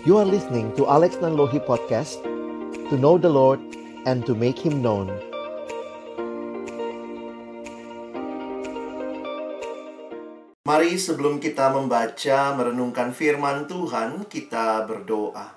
You 0.00 0.16
are 0.16 0.24
listening 0.24 0.72
to 0.80 0.88
Alex 0.88 1.20
Nanlohi 1.20 1.60
Podcast 1.60 2.24
To 2.88 2.96
know 2.96 3.20
the 3.20 3.28
Lord 3.28 3.60
and 4.08 4.24
to 4.24 4.32
make 4.32 4.56
Him 4.56 4.80
known 4.80 5.12
Mari 10.64 10.96
sebelum 10.96 11.36
kita 11.36 11.68
membaca, 11.76 12.56
merenungkan 12.56 13.12
firman 13.12 13.68
Tuhan, 13.68 14.24
kita 14.24 14.88
berdoa. 14.88 15.52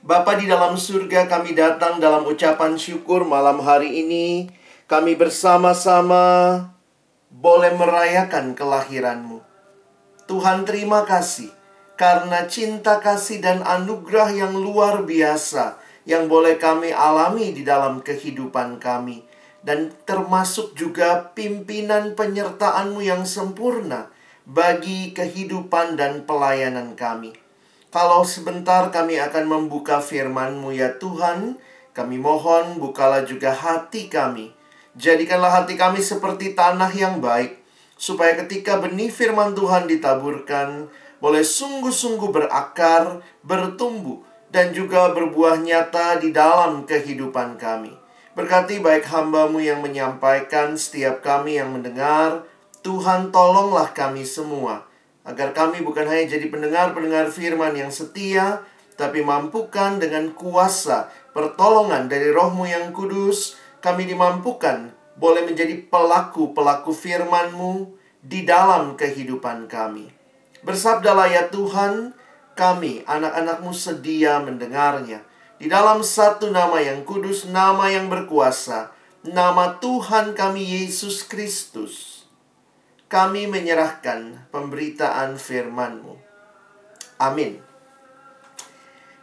Bapa 0.00 0.40
di 0.40 0.48
dalam 0.48 0.80
surga, 0.80 1.28
kami 1.28 1.52
datang 1.52 2.00
dalam 2.00 2.24
ucapan 2.24 2.80
syukur 2.80 3.28
malam 3.28 3.60
hari 3.60 4.00
ini. 4.00 4.48
Kami 4.88 5.12
bersama-sama 5.12 6.64
boleh 7.28 7.76
merayakan 7.76 8.56
kelahiranmu. 8.56 9.44
Tuhan 10.24 10.64
terima 10.64 11.04
kasih 11.04 11.59
karena 12.00 12.48
cinta 12.48 12.96
kasih 12.96 13.44
dan 13.44 13.60
anugerah 13.60 14.32
yang 14.32 14.56
luar 14.56 15.04
biasa 15.04 15.76
yang 16.08 16.32
boleh 16.32 16.56
kami 16.56 16.96
alami 16.96 17.52
di 17.52 17.60
dalam 17.60 18.00
kehidupan 18.00 18.80
kami 18.80 19.20
dan 19.60 19.92
termasuk 20.08 20.72
juga 20.72 21.36
pimpinan 21.36 22.16
penyertaanmu 22.16 23.04
yang 23.04 23.28
sempurna 23.28 24.08
bagi 24.48 25.12
kehidupan 25.12 26.00
dan 26.00 26.24
pelayanan 26.24 26.96
kami. 26.96 27.36
Kalau 27.92 28.24
sebentar 28.24 28.88
kami 28.88 29.20
akan 29.20 29.44
membuka 29.44 30.00
firman-Mu 30.00 30.72
ya 30.72 30.96
Tuhan, 30.96 31.60
kami 31.92 32.16
mohon 32.16 32.80
bukalah 32.80 33.28
juga 33.28 33.52
hati 33.52 34.08
kami. 34.08 34.48
Jadikanlah 34.96 35.62
hati 35.62 35.76
kami 35.76 36.00
seperti 36.00 36.56
tanah 36.56 36.88
yang 36.96 37.20
baik, 37.20 37.60
supaya 38.00 38.40
ketika 38.40 38.80
benih 38.80 39.12
firman 39.12 39.52
Tuhan 39.52 39.84
ditaburkan, 39.84 40.88
boleh 41.20 41.44
sungguh-sungguh 41.44 42.32
berakar, 42.32 43.20
bertumbuh, 43.44 44.24
dan 44.50 44.74
juga 44.74 45.14
berbuah 45.14 45.62
nyata 45.62 46.18
di 46.18 46.34
dalam 46.34 46.82
kehidupan 46.88 47.60
kami. 47.60 47.94
Berkati 48.34 48.82
baik 48.82 49.06
hambamu 49.06 49.62
yang 49.62 49.84
menyampaikan, 49.84 50.74
setiap 50.74 51.22
kami 51.22 51.60
yang 51.60 51.70
mendengar, 51.70 52.48
Tuhan 52.80 53.28
tolonglah 53.30 53.92
kami 53.92 54.24
semua, 54.24 54.88
agar 55.22 55.52
kami 55.52 55.84
bukan 55.84 56.08
hanya 56.08 56.34
jadi 56.34 56.48
pendengar-pendengar 56.48 57.28
firman 57.28 57.76
yang 57.76 57.92
setia, 57.92 58.64
tapi 58.96 59.20
mampukan 59.20 60.00
dengan 60.00 60.32
kuasa 60.32 61.12
pertolongan 61.36 62.08
dari 62.08 62.32
rohmu 62.32 62.64
yang 62.64 62.92
kudus, 62.92 63.56
kami 63.80 64.08
dimampukan 64.08 64.92
boleh 65.16 65.44
menjadi 65.44 65.76
pelaku-pelaku 65.88 66.92
firman-Mu 66.96 67.92
di 68.20 68.44
dalam 68.44 68.96
kehidupan 68.96 69.68
kami. 69.68 70.19
Bersabdalah 70.60 71.32
ya 71.32 71.48
Tuhan, 71.48 72.12
kami 72.52 73.00
anak-anakmu 73.08 73.72
sedia 73.72 74.36
mendengarnya. 74.44 75.24
Di 75.56 75.68
dalam 75.68 76.04
satu 76.04 76.52
nama 76.52 76.80
yang 76.80 77.04
kudus, 77.08 77.48
nama 77.48 77.88
yang 77.88 78.12
berkuasa, 78.12 78.92
nama 79.24 79.80
Tuhan 79.80 80.36
kami 80.36 80.64
Yesus 80.64 81.24
Kristus. 81.24 82.24
Kami 83.08 83.48
menyerahkan 83.48 84.48
pemberitaan 84.52 85.40
firman-Mu. 85.40 86.14
Amin. 87.20 87.60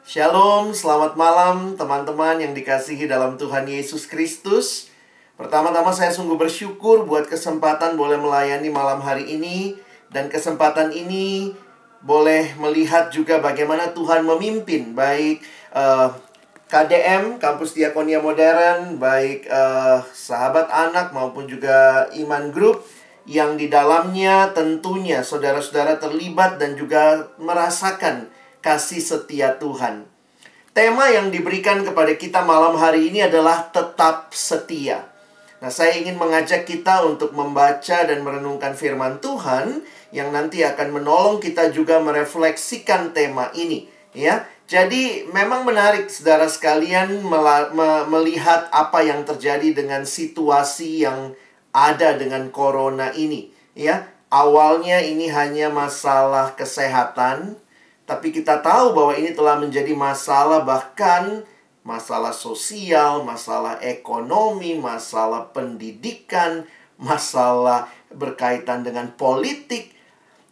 Shalom, 0.08 0.74
selamat 0.74 1.14
malam 1.20 1.78
teman-teman 1.78 2.42
yang 2.42 2.54
dikasihi 2.58 3.06
dalam 3.06 3.38
Tuhan 3.38 3.70
Yesus 3.70 4.10
Kristus. 4.10 4.90
Pertama-tama 5.38 5.94
saya 5.94 6.10
sungguh 6.10 6.36
bersyukur 6.36 7.06
buat 7.06 7.30
kesempatan 7.30 7.94
boleh 7.94 8.18
melayani 8.18 8.74
malam 8.74 9.00
hari 9.06 9.30
ini 9.38 9.78
dan 10.12 10.32
kesempatan 10.32 10.96
ini 10.96 11.52
boleh 12.02 12.56
melihat 12.62 13.10
juga 13.10 13.42
bagaimana 13.42 13.92
Tuhan 13.92 14.24
memimpin 14.24 14.94
baik 14.94 15.42
uh, 15.74 16.08
eh, 16.08 16.10
KDM 16.68 17.40
Kampus 17.40 17.80
Diakonia 17.80 18.20
Modern, 18.20 19.00
baik 19.00 19.48
uh, 19.48 20.04
sahabat 20.12 20.68
anak 20.68 21.16
maupun 21.16 21.48
juga 21.48 22.12
Iman 22.12 22.52
Group 22.52 22.84
yang 23.24 23.56
di 23.56 23.72
dalamnya 23.72 24.52
tentunya 24.52 25.24
saudara-saudara 25.24 25.96
terlibat 25.96 26.60
dan 26.60 26.76
juga 26.76 27.32
merasakan 27.40 28.28
kasih 28.60 29.00
setia 29.00 29.56
Tuhan. 29.56 30.08
Tema 30.76 31.08
yang 31.08 31.32
diberikan 31.32 31.88
kepada 31.88 32.14
kita 32.20 32.44
malam 32.44 32.76
hari 32.76 33.10
ini 33.10 33.24
adalah 33.24 33.72
tetap 33.72 34.36
setia. 34.36 35.08
Nah, 35.58 35.74
saya 35.74 35.98
ingin 35.98 36.22
mengajak 36.22 36.70
kita 36.70 37.02
untuk 37.02 37.34
membaca 37.34 38.06
dan 38.06 38.22
merenungkan 38.22 38.78
firman 38.78 39.18
Tuhan 39.18 39.82
yang 40.16 40.32
nanti 40.32 40.64
akan 40.64 41.02
menolong 41.02 41.38
kita 41.44 41.72
juga 41.72 42.00
merefleksikan 42.00 43.12
tema 43.12 43.52
ini, 43.56 43.88
ya. 44.16 44.48
Jadi, 44.68 45.24
memang 45.32 45.64
menarik 45.64 46.12
saudara 46.12 46.52
sekalian 46.52 47.24
melihat 48.12 48.68
apa 48.76 49.00
yang 49.00 49.24
terjadi 49.24 49.72
dengan 49.72 50.04
situasi 50.04 51.08
yang 51.08 51.32
ada 51.72 52.20
dengan 52.20 52.52
corona 52.52 53.16
ini, 53.16 53.52
ya. 53.76 54.08
Awalnya 54.28 55.00
ini 55.08 55.32
hanya 55.32 55.72
masalah 55.72 56.52
kesehatan, 56.60 57.56
tapi 58.04 58.36
kita 58.36 58.60
tahu 58.60 58.92
bahwa 58.92 59.16
ini 59.16 59.32
telah 59.32 59.56
menjadi 59.56 59.96
masalah 59.96 60.68
bahkan 60.68 61.48
masalah 61.88 62.36
sosial, 62.36 63.24
masalah 63.24 63.80
ekonomi, 63.80 64.76
masalah 64.76 65.48
pendidikan, 65.56 66.68
masalah 67.00 67.88
berkaitan 68.12 68.84
dengan 68.84 69.16
politik, 69.16 69.96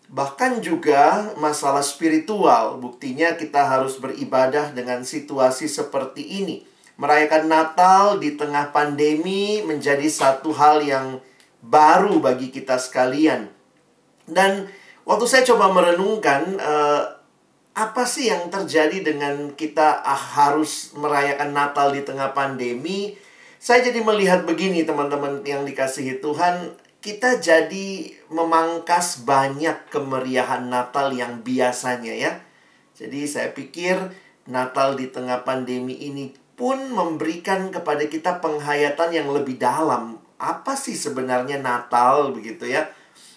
bahkan 0.09 0.61
juga 0.61 1.33
masalah 1.37 1.81
spiritual. 1.81 2.77
Buktinya 2.77 3.33
kita 3.33 3.65
harus 3.65 3.97
beribadah 3.97 4.73
dengan 4.73 5.01
situasi 5.01 5.65
seperti 5.65 6.43
ini. 6.43 6.65
Merayakan 6.95 7.51
Natal 7.51 8.03
di 8.23 8.39
tengah 8.39 8.71
pandemi 8.71 9.59
menjadi 9.65 10.07
satu 10.07 10.55
hal 10.55 10.79
yang 10.85 11.19
baru 11.59 12.21
bagi 12.23 12.53
kita 12.53 12.79
sekalian. 12.79 13.51
Dan 14.25 14.69
waktu 15.03 15.25
saya 15.27 15.43
coba 15.43 15.69
merenungkan, 15.75 16.55
uh, 16.55 17.03
apa 17.75 18.07
sih 18.07 18.31
yang 18.31 18.47
terjadi 18.47 19.03
dengan 19.03 19.51
kita 19.51 19.99
ah, 19.99 20.15
harus 20.15 20.95
merayakan 20.95 21.51
Natal 21.51 21.91
di 21.91 22.07
tengah 22.07 22.31
pandemi? 22.31 23.19
Saya 23.59 23.83
jadi 23.83 23.99
melihat 23.99 24.47
begini 24.47 24.87
teman-teman 24.87 25.43
yang 25.43 25.67
dikasihi 25.67 26.23
Tuhan, 26.23 26.71
kita 27.05 27.37
jadi 27.37 28.09
memangkas 28.33 29.21
banyak 29.29 29.93
kemeriahan 29.93 30.65
Natal 30.65 31.13
yang 31.13 31.45
biasanya 31.45 32.17
ya. 32.17 32.41
Jadi 32.97 33.29
saya 33.29 33.53
pikir 33.53 33.93
Natal 34.49 34.97
di 34.97 35.13
tengah 35.13 35.45
pandemi 35.45 36.01
ini 36.01 36.33
pun 36.57 36.89
memberikan 36.89 37.69
kepada 37.69 38.09
kita 38.09 38.41
penghayatan 38.41 39.13
yang 39.13 39.29
lebih 39.29 39.61
dalam. 39.61 40.17
Apa 40.41 40.73
sih 40.73 40.97
sebenarnya 40.97 41.61
Natal 41.61 42.33
begitu 42.33 42.65
ya? 42.65 42.89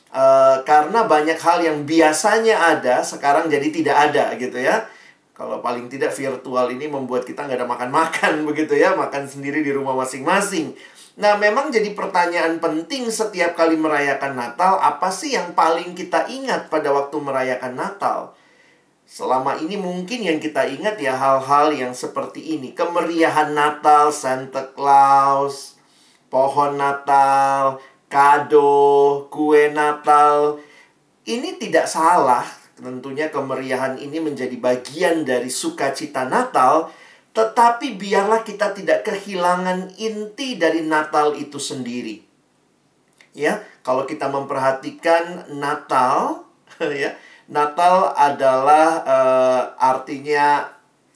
Uh, 0.08 0.64
karena 0.64 1.04
banyak 1.04 1.36
hal 1.36 1.60
yang 1.60 1.84
biasanya 1.84 2.56
ada 2.72 3.04
sekarang 3.04 3.52
jadi 3.52 3.68
tidak 3.68 3.96
ada 4.08 4.32
gitu 4.40 4.56
ya. 4.56 4.88
Kalau 5.36 5.60
paling 5.60 5.92
tidak 5.92 6.16
virtual 6.16 6.72
ini 6.72 6.88
membuat 6.88 7.28
kita 7.28 7.44
nggak 7.44 7.60
ada 7.60 7.68
makan-makan 7.68 8.32
begitu 8.48 8.80
ya, 8.80 8.96
makan 8.96 9.28
sendiri 9.28 9.60
di 9.60 9.76
rumah 9.76 9.92
masing-masing. 9.92 10.72
Nah, 11.18 11.34
memang 11.34 11.74
jadi 11.74 11.98
pertanyaan 11.98 12.62
penting 12.62 13.10
setiap 13.10 13.58
kali 13.58 13.74
merayakan 13.74 14.38
Natal, 14.38 14.78
apa 14.78 15.10
sih 15.10 15.34
yang 15.34 15.50
paling 15.50 15.98
kita 15.98 16.30
ingat 16.30 16.70
pada 16.70 16.94
waktu 16.94 17.18
merayakan 17.18 17.74
Natal? 17.74 18.38
Selama 19.02 19.58
ini 19.58 19.74
mungkin 19.74 20.22
yang 20.22 20.38
kita 20.38 20.70
ingat 20.70 20.94
ya 21.02 21.18
hal-hal 21.18 21.74
yang 21.74 21.90
seperti 21.90 22.54
ini. 22.54 22.70
Kemeriahan 22.70 23.50
Natal, 23.50 24.14
Santa 24.14 24.70
Claus, 24.70 25.74
pohon 26.30 26.78
Natal, 26.78 27.82
kado, 28.06 29.26
kue 29.26 29.74
Natal. 29.74 30.62
Ini 31.26 31.58
tidak 31.58 31.90
salah, 31.90 32.46
tentunya 32.78 33.26
kemeriahan 33.26 33.98
ini 33.98 34.22
menjadi 34.22 34.54
bagian 34.54 35.26
dari 35.26 35.50
sukacita 35.50 36.30
Natal, 36.30 36.94
tetapi 37.38 37.94
biarlah 37.94 38.42
kita 38.42 38.74
tidak 38.74 39.06
kehilangan 39.06 39.94
inti 39.94 40.58
dari 40.58 40.82
Natal 40.82 41.38
itu 41.38 41.62
sendiri. 41.62 42.18
Ya, 43.30 43.62
kalau 43.86 44.02
kita 44.02 44.26
memperhatikan 44.26 45.46
Natal, 45.54 46.42
ya, 46.82 47.14
Natal 47.46 48.10
adalah 48.18 49.06
uh, 49.06 49.62
artinya 49.78 50.66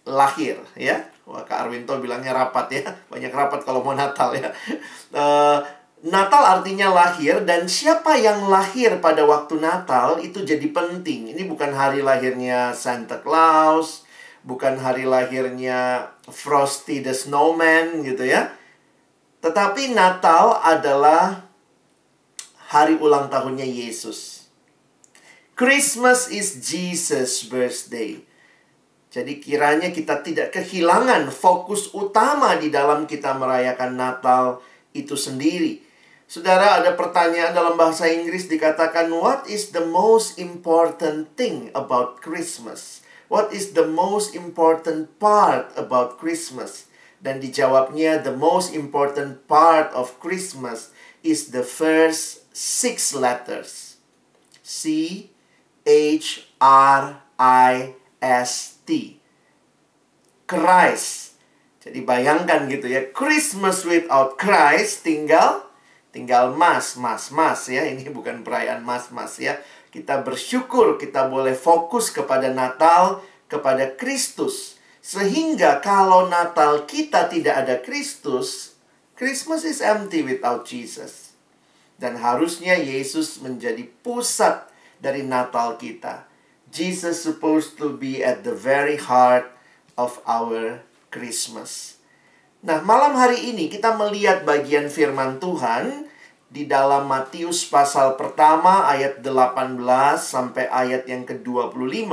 lahir, 0.07 0.63
ya. 0.79 1.03
Wah, 1.27 1.43
Kak 1.43 1.67
Arwinto 1.67 1.99
bilangnya 1.99 2.31
rapat 2.31 2.71
ya, 2.71 2.87
banyak 3.11 3.35
rapat 3.35 3.67
kalau 3.67 3.83
mau 3.83 3.99
Natal 3.99 4.31
ya. 4.39 4.55
Uh, 5.11 5.59
Natal 6.03 6.43
artinya 6.43 6.91
lahir 6.91 7.47
dan 7.47 7.71
siapa 7.71 8.19
yang 8.19 8.51
lahir 8.51 8.99
pada 8.99 9.23
waktu 9.23 9.59
Natal 9.59 10.19
itu 10.23 10.43
jadi 10.43 10.67
penting. 10.71 11.31
Ini 11.35 11.47
bukan 11.47 11.71
hari 11.71 12.03
lahirnya 12.03 12.75
Santa 12.75 13.23
Claus, 13.23 14.02
bukan 14.43 14.79
hari 14.79 15.07
lahirnya 15.07 16.11
Frosty 16.27 17.03
the 17.03 17.15
Snowman 17.15 18.03
gitu 18.07 18.27
ya. 18.27 18.55
Tetapi 19.43 19.91
Natal 19.95 20.63
adalah 20.63 21.47
hari 22.71 22.95
ulang 22.99 23.27
tahunnya 23.27 23.67
Yesus. 23.67 24.47
Christmas 25.59 26.31
is 26.31 26.63
Jesus' 26.63 27.45
birthday. 27.47 28.23
Jadi 29.13 29.45
kiranya 29.45 29.93
kita 29.93 30.25
tidak 30.25 30.57
kehilangan 30.57 31.29
fokus 31.29 31.93
utama 31.93 32.57
di 32.57 32.73
dalam 32.73 33.05
kita 33.05 33.37
merayakan 33.37 33.93
Natal 33.93 34.65
itu 34.97 35.13
sendiri. 35.21 35.85
Saudara, 36.25 36.81
ada 36.81 36.97
pertanyaan 36.97 37.53
dalam 37.53 37.77
bahasa 37.77 38.09
Inggris 38.09 38.49
dikatakan, 38.49 39.13
What 39.13 39.53
is 39.53 39.69
the 39.77 39.85
most 39.85 40.41
important 40.41 41.37
thing 41.37 41.69
about 41.77 42.25
Christmas? 42.25 43.02
What 43.33 43.57
is 43.57 43.73
the 43.73 43.89
most 43.89 44.37
important 44.37 45.17
part 45.17 45.73
about 45.73 46.21
Christmas? 46.21 46.85
Dan 47.17 47.41
dijawabnya, 47.41 48.21
the 48.21 48.37
most 48.37 48.77
important 48.77 49.49
part 49.49 49.89
of 49.97 50.21
Christmas 50.21 50.93
is 51.25 51.49
the 51.49 51.65
first 51.65 52.45
six 52.53 53.17
letters. 53.17 53.97
C 54.61 55.33
H 55.89 56.45
R 56.61 57.25
I 57.41 57.97
S 58.21 58.85
T. 58.85 59.17
Christ. 60.45 61.41
Jadi 61.81 62.05
bayangkan 62.05 62.69
gitu 62.69 62.85
ya, 62.85 63.09
Christmas 63.17 63.89
without 63.89 64.37
Christ 64.37 65.09
tinggal 65.09 65.73
tinggal 66.13 66.53
mas, 66.53 67.01
mas, 67.01 67.33
mas 67.33 67.65
ya. 67.65 67.89
Ini 67.89 68.13
bukan 68.13 68.45
perayaan 68.45 68.85
mas, 68.85 69.09
mas 69.09 69.41
ya. 69.41 69.57
Kita 69.93 70.25
bersyukur 70.25 70.97
kita 70.97 71.29
boleh 71.29 71.53
fokus 71.53 72.09
kepada 72.09 72.49
Natal, 72.49 73.21
kepada 73.45 73.93
Kristus. 73.93 74.81
Sehingga 75.05 75.85
kalau 75.85 76.33
Natal 76.33 76.89
kita 76.89 77.29
tidak 77.29 77.67
ada 77.67 77.77
Kristus, 77.77 78.73
Christmas 79.13 79.69
is 79.69 79.85
empty 79.85 80.25
without 80.25 80.65
Jesus. 80.65 81.37
Dan 82.01 82.17
harusnya 82.17 82.81
Yesus 82.81 83.37
menjadi 83.45 83.85
pusat 84.01 84.65
dari 84.97 85.21
Natal 85.29 85.77
kita. 85.77 86.25
Jesus 86.73 87.21
supposed 87.21 87.77
to 87.77 87.93
be 87.93 88.25
at 88.25 88.49
the 88.49 88.57
very 88.57 88.97
heart 88.97 89.53
of 90.01 90.25
our 90.25 90.81
Christmas. 91.13 92.01
Nah, 92.65 92.81
malam 92.81 93.13
hari 93.13 93.53
ini 93.53 93.69
kita 93.69 93.93
melihat 93.93 94.49
bagian 94.49 94.89
firman 94.89 95.37
Tuhan 95.37 96.09
di 96.53 96.69
dalam 96.69 97.09
Matius 97.09 97.65
pasal 97.65 98.21
pertama 98.21 98.85
ayat 98.85 99.25
18 99.25 99.81
sampai 100.21 100.69
ayat 100.69 101.09
yang 101.09 101.25
ke-25 101.25 102.13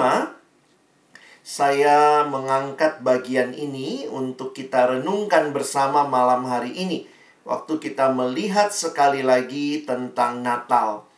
saya 1.43 2.23
mengangkat 2.23 3.03
bagian 3.03 3.51
ini 3.51 4.07
untuk 4.07 4.55
kita 4.55 4.95
renungkan 4.95 5.51
bersama 5.51 6.07
malam 6.07 6.47
hari 6.47 6.71
ini. 6.71 7.03
Waktu 7.43 7.83
kita 7.83 8.15
melihat 8.15 8.69
sekali 8.71 9.25
lagi 9.25 9.83
tentang 9.83 10.39
Natal. 10.45 11.09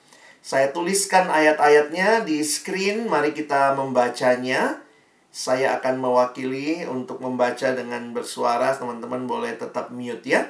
Saya 0.42 0.72
tuliskan 0.72 1.28
ayat-ayatnya 1.30 2.24
di 2.24 2.42
screen, 2.42 3.06
mari 3.12 3.36
kita 3.36 3.76
membacanya. 3.76 4.82
Saya 5.30 5.78
akan 5.78 6.00
mewakili 6.00 6.88
untuk 6.88 7.20
membaca 7.20 7.76
dengan 7.76 8.16
bersuara, 8.16 8.74
teman-teman 8.74 9.28
boleh 9.28 9.54
tetap 9.60 9.92
mute 9.92 10.24
ya. 10.26 10.48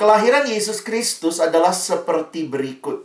Kelahiran 0.00 0.48
Yesus 0.48 0.80
Kristus 0.80 1.44
adalah 1.44 1.76
seperti 1.76 2.48
berikut. 2.48 3.04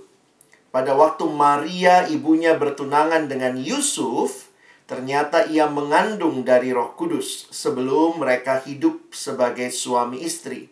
Pada 0.71 0.95
waktu 0.95 1.27
Maria 1.27 2.07
ibunya 2.07 2.55
bertunangan 2.55 3.27
dengan 3.27 3.59
Yusuf, 3.59 4.55
Ternyata 4.85 5.49
ia 5.49 5.65
mengandung 5.65 6.45
dari 6.45 6.69
Roh 6.69 6.93
Kudus 6.93 7.49
sebelum 7.49 8.21
mereka 8.21 8.61
hidup 8.61 9.09
sebagai 9.09 9.73
suami 9.73 10.21
istri. 10.21 10.69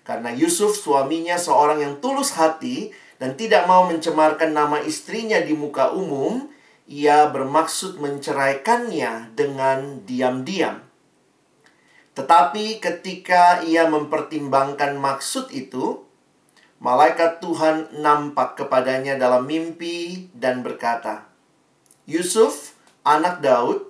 Karena 0.00 0.32
Yusuf 0.32 0.80
suaminya 0.80 1.36
seorang 1.36 1.84
yang 1.84 1.94
tulus 2.00 2.32
hati 2.40 2.96
dan 3.20 3.36
tidak 3.36 3.68
mau 3.68 3.84
mencemarkan 3.84 4.56
nama 4.56 4.80
istrinya 4.80 5.44
di 5.44 5.52
muka 5.52 5.92
umum, 5.92 6.48
ia 6.88 7.28
bermaksud 7.28 8.00
menceraikannya 8.00 9.36
dengan 9.36 10.00
diam-diam. 10.08 10.80
Tetapi 12.14 12.78
ketika 12.78 13.62
ia 13.66 13.90
mempertimbangkan 13.90 14.94
maksud 14.98 15.50
itu, 15.50 16.06
malaikat 16.78 17.42
Tuhan 17.42 17.90
nampak 17.98 18.54
kepadanya 18.58 19.18
dalam 19.18 19.46
mimpi 19.50 20.30
dan 20.30 20.62
berkata, 20.62 21.26
"Yusuf, 22.06 22.78
anak 23.02 23.42
Daud, 23.42 23.82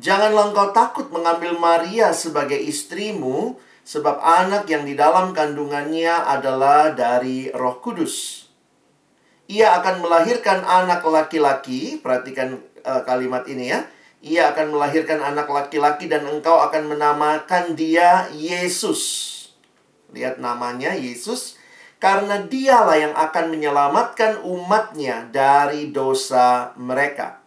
janganlah 0.00 0.50
engkau 0.50 0.72
takut 0.72 1.12
mengambil 1.12 1.54
Maria 1.60 2.16
sebagai 2.16 2.56
istrimu, 2.56 3.60
sebab 3.90 4.22
anak 4.22 4.70
yang 4.70 4.86
di 4.86 4.94
dalam 4.94 5.34
kandungannya 5.34 6.12
adalah 6.12 6.94
dari 6.94 7.50
Roh 7.50 7.82
Kudus. 7.82 8.46
Ia 9.50 9.82
akan 9.82 10.04
melahirkan 10.04 10.62
anak 10.62 11.02
laki-laki, 11.02 11.98
perhatikan 11.98 12.62
uh, 12.86 13.02
kalimat 13.02 13.42
ini 13.50 13.74
ya. 13.74 13.82
Ia 14.20 14.52
akan 14.52 14.76
melahirkan 14.76 15.24
anak 15.24 15.48
laki-laki 15.48 16.04
dan 16.04 16.28
engkau 16.28 16.60
akan 16.60 16.92
menamakan 16.92 17.72
dia 17.72 18.28
Yesus. 18.36 19.28
Lihat 20.12 20.36
namanya 20.36 20.92
Yesus 20.92 21.56
karena 22.00 22.40
dialah 22.44 22.96
yang 22.96 23.14
akan 23.16 23.52
menyelamatkan 23.52 24.40
umatnya 24.44 25.28
dari 25.28 25.88
dosa 25.92 26.76
mereka. 26.80 27.40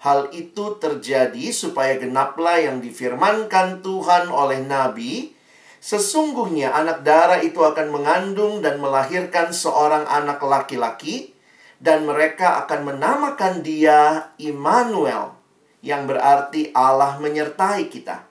Hal 0.00 0.32
itu 0.36 0.76
terjadi 0.76 1.52
supaya 1.52 1.96
genaplah 2.00 2.60
yang 2.60 2.84
difirmankan 2.84 3.84
Tuhan 3.84 4.28
oleh 4.32 4.64
Nabi. 4.64 5.32
Sesungguhnya 5.80 6.72
anak 6.72 7.04
darah 7.04 7.40
itu 7.40 7.60
akan 7.64 7.92
mengandung 7.92 8.64
dan 8.64 8.80
melahirkan 8.80 9.52
seorang 9.52 10.04
anak 10.08 10.40
laki-laki. 10.44 11.32
Dan 11.76 12.08
mereka 12.08 12.64
akan 12.64 12.88
menamakan 12.88 13.60
dia 13.60 14.32
Immanuel. 14.40 15.35
Yang 15.80 16.02
berarti 16.14 16.62
Allah 16.72 17.18
menyertai 17.18 17.88
kita. 17.90 18.24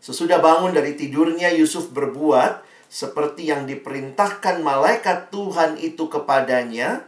Sesudah 0.00 0.38
bangun 0.38 0.70
dari 0.70 0.94
tidurnya 0.94 1.50
Yusuf 1.54 1.90
berbuat 1.90 2.62
seperti 2.86 3.50
yang 3.50 3.66
diperintahkan 3.66 4.62
malaikat 4.62 5.34
Tuhan 5.34 5.76
itu 5.82 6.06
kepadanya 6.06 7.02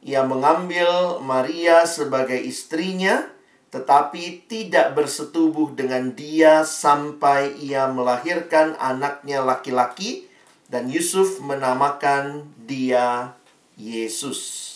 ia 0.00 0.24
mengambil 0.24 1.20
Maria 1.20 1.84
sebagai 1.84 2.40
istrinya, 2.40 3.28
tetapi 3.68 4.48
tidak 4.48 4.96
bersetubuh 4.96 5.76
dengan 5.76 6.16
dia 6.16 6.64
sampai 6.64 7.52
ia 7.60 7.84
melahirkan 7.92 8.80
anaknya 8.80 9.44
laki-laki, 9.44 10.24
dan 10.72 10.88
Yusuf 10.88 11.44
menamakan 11.44 12.48
dia 12.64 13.36
Yesus. 13.76 14.69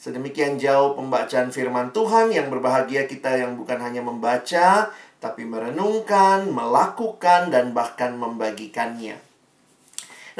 Sedemikian 0.00 0.56
jauh 0.56 0.96
pembacaan 0.96 1.52
firman 1.52 1.92
Tuhan 1.92 2.32
yang 2.32 2.48
berbahagia 2.48 3.04
kita 3.04 3.36
yang 3.36 3.60
bukan 3.60 3.76
hanya 3.84 4.00
membaca, 4.00 4.88
tapi 5.20 5.44
merenungkan, 5.44 6.48
melakukan, 6.48 7.52
dan 7.52 7.76
bahkan 7.76 8.16
membagikannya. 8.16 9.20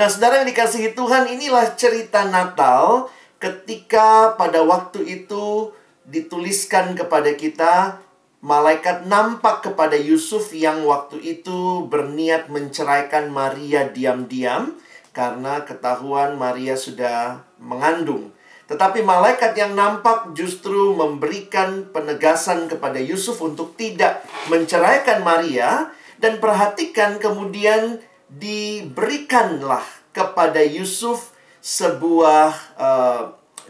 Nah, 0.00 0.08
saudara 0.08 0.40
yang 0.40 0.48
dikasihi 0.48 0.96
Tuhan, 0.96 1.28
inilah 1.28 1.76
cerita 1.76 2.24
Natal 2.24 3.12
ketika 3.36 4.32
pada 4.40 4.64
waktu 4.64 5.04
itu 5.04 5.76
dituliskan 6.08 6.96
kepada 6.96 7.36
kita 7.36 8.00
malaikat 8.40 9.04
nampak 9.04 9.60
kepada 9.60 10.00
Yusuf 10.00 10.56
yang 10.56 10.88
waktu 10.88 11.20
itu 11.20 11.84
berniat 11.84 12.48
menceraikan 12.48 13.28
Maria 13.28 13.92
diam-diam 13.92 14.80
karena 15.12 15.68
ketahuan 15.68 16.40
Maria 16.40 16.80
sudah 16.80 17.44
mengandung. 17.60 18.32
Tetapi 18.70 19.02
malaikat 19.02 19.58
yang 19.58 19.74
nampak 19.74 20.30
justru 20.30 20.94
memberikan 20.94 21.90
penegasan 21.90 22.70
kepada 22.70 23.02
Yusuf 23.02 23.42
untuk 23.42 23.74
tidak 23.74 24.22
menceraikan 24.46 25.26
Maria 25.26 25.90
dan 26.22 26.38
perhatikan 26.38 27.18
kemudian 27.18 27.98
diberikanlah 28.30 29.82
kepada 30.14 30.62
Yusuf 30.62 31.34
sebuah 31.58 32.54
uh, 32.78 33.22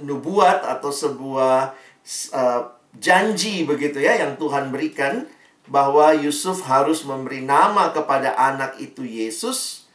nubuat 0.04 0.68
atau 0.68 0.92
sebuah 0.92 1.72
uh, 2.36 2.62
janji 3.00 3.64
begitu 3.64 4.04
ya 4.04 4.20
yang 4.20 4.36
Tuhan 4.36 4.68
berikan 4.68 5.24
bahwa 5.70 6.12
Yusuf 6.12 6.66
harus 6.66 7.06
memberi 7.08 7.40
nama 7.40 7.94
kepada 7.94 8.36
anak 8.36 8.76
itu 8.82 9.06
Yesus 9.06 9.86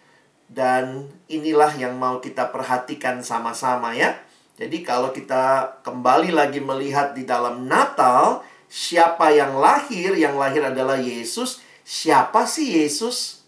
dan 0.49 1.09
inilah 1.27 1.75
yang 1.75 1.99
mau 1.99 2.23
kita 2.23 2.49
perhatikan 2.49 3.19
sama-sama 3.21 3.91
ya. 3.91 4.15
Jadi 4.55 4.87
kalau 4.87 5.11
kita 5.11 5.75
kembali 5.83 6.31
lagi 6.31 6.63
melihat 6.63 7.11
di 7.11 7.27
dalam 7.27 7.67
Natal, 7.67 8.39
siapa 8.71 9.35
yang 9.35 9.59
lahir? 9.59 10.15
Yang 10.15 10.35
lahir 10.39 10.63
adalah 10.71 10.95
Yesus. 10.95 11.59
Siapa 11.83 12.47
sih 12.47 12.79
Yesus? 12.79 13.43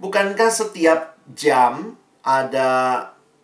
Bukankah 0.00 0.48
setiap 0.48 1.20
jam 1.28 2.00
ada 2.24 2.70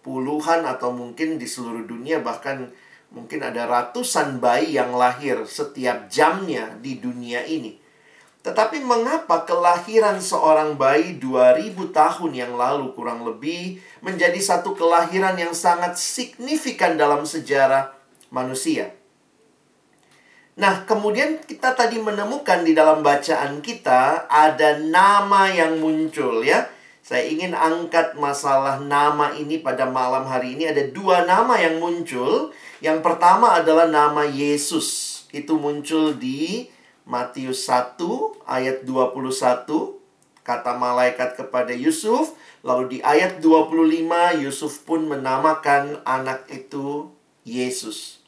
puluhan 0.01 0.65
atau 0.65 0.91
mungkin 0.91 1.37
di 1.37 1.47
seluruh 1.47 1.85
dunia 1.87 2.19
bahkan 2.25 2.73
mungkin 3.13 3.45
ada 3.45 3.69
ratusan 3.69 4.41
bayi 4.41 4.75
yang 4.75 4.97
lahir 4.97 5.45
setiap 5.45 6.09
jamnya 6.09 6.81
di 6.81 6.97
dunia 6.97 7.45
ini. 7.45 7.82
Tetapi 8.43 8.83
mengapa 8.83 9.47
kelahiran 9.47 10.19
seorang 10.19 10.75
bayi 10.75 11.15
2000 11.23 11.95
tahun 11.95 12.33
yang 12.35 12.53
lalu 12.59 12.91
kurang 12.91 13.23
lebih 13.23 13.79
menjadi 14.03 14.39
satu 14.43 14.75
kelahiran 14.75 15.39
yang 15.39 15.55
sangat 15.55 15.95
signifikan 15.95 16.99
dalam 16.99 17.23
sejarah 17.23 17.95
manusia. 18.35 18.91
Nah, 20.59 20.85
kemudian 20.85 21.41
kita 21.41 21.73
tadi 21.73 21.97
menemukan 22.03 22.61
di 22.67 22.77
dalam 22.77 23.01
bacaan 23.01 23.65
kita 23.65 24.29
ada 24.29 24.77
nama 24.83 25.49
yang 25.49 25.81
muncul 25.81 26.43
ya. 26.43 26.67
Saya 27.03 27.25
ingin 27.31 27.57
angkat 27.57 28.15
masalah 28.19 28.79
nama 28.79 29.33
ini 29.39 29.63
pada 29.63 29.89
malam 29.89 30.29
hari 30.29 30.59
ini. 30.59 30.69
Ada 30.69 30.93
dua 30.93 31.25
nama 31.25 31.57
yang 31.57 31.81
muncul. 31.81 32.53
Yang 32.83 33.01
pertama 33.01 33.59
adalah 33.59 33.89
nama 33.89 34.23
Yesus. 34.29 35.25
Itu 35.33 35.57
muncul 35.57 36.15
di 36.21 36.69
Matius 37.03 37.67
1 37.67 37.99
ayat 38.47 38.87
21. 38.87 40.03
Kata 40.43 40.75
malaikat 40.75 41.39
kepada 41.39 41.71
Yusuf. 41.75 42.35
Lalu 42.63 42.99
di 42.99 42.99
ayat 43.03 43.43
25 43.43 44.43
Yusuf 44.43 44.87
pun 44.87 45.07
menamakan 45.07 46.03
anak 46.07 46.47
itu 46.51 47.11
Yesus. 47.43 48.23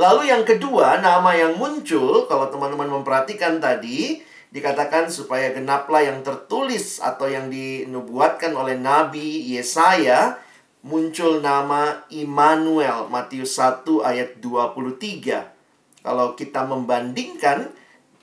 Lalu 0.00 0.32
yang 0.32 0.48
kedua, 0.48 0.96
nama 1.00 1.36
yang 1.36 1.60
muncul, 1.60 2.24
kalau 2.24 2.48
teman-teman 2.48 2.88
memperhatikan 3.00 3.60
tadi, 3.60 4.24
dikatakan 4.48 5.12
supaya 5.12 5.52
genaplah 5.52 6.00
yang 6.00 6.24
tertulis 6.24 7.04
atau 7.04 7.28
yang 7.28 7.52
dinubuatkan 7.52 8.56
oleh 8.56 8.80
Nabi 8.80 9.44
Yesaya, 9.52 10.40
muncul 10.80 11.44
nama 11.44 12.08
Immanuel, 12.08 13.12
Matius 13.12 13.60
1 13.60 13.84
ayat 14.00 14.40
23. 14.40 15.59
Kalau 16.00 16.32
kita 16.32 16.64
membandingkan, 16.64 17.68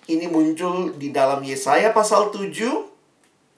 ini 0.08 0.26
muncul 0.26 0.96
di 0.96 1.12
dalam 1.12 1.44
Yesaya 1.44 1.92
pasal 1.92 2.32
7 2.32 2.50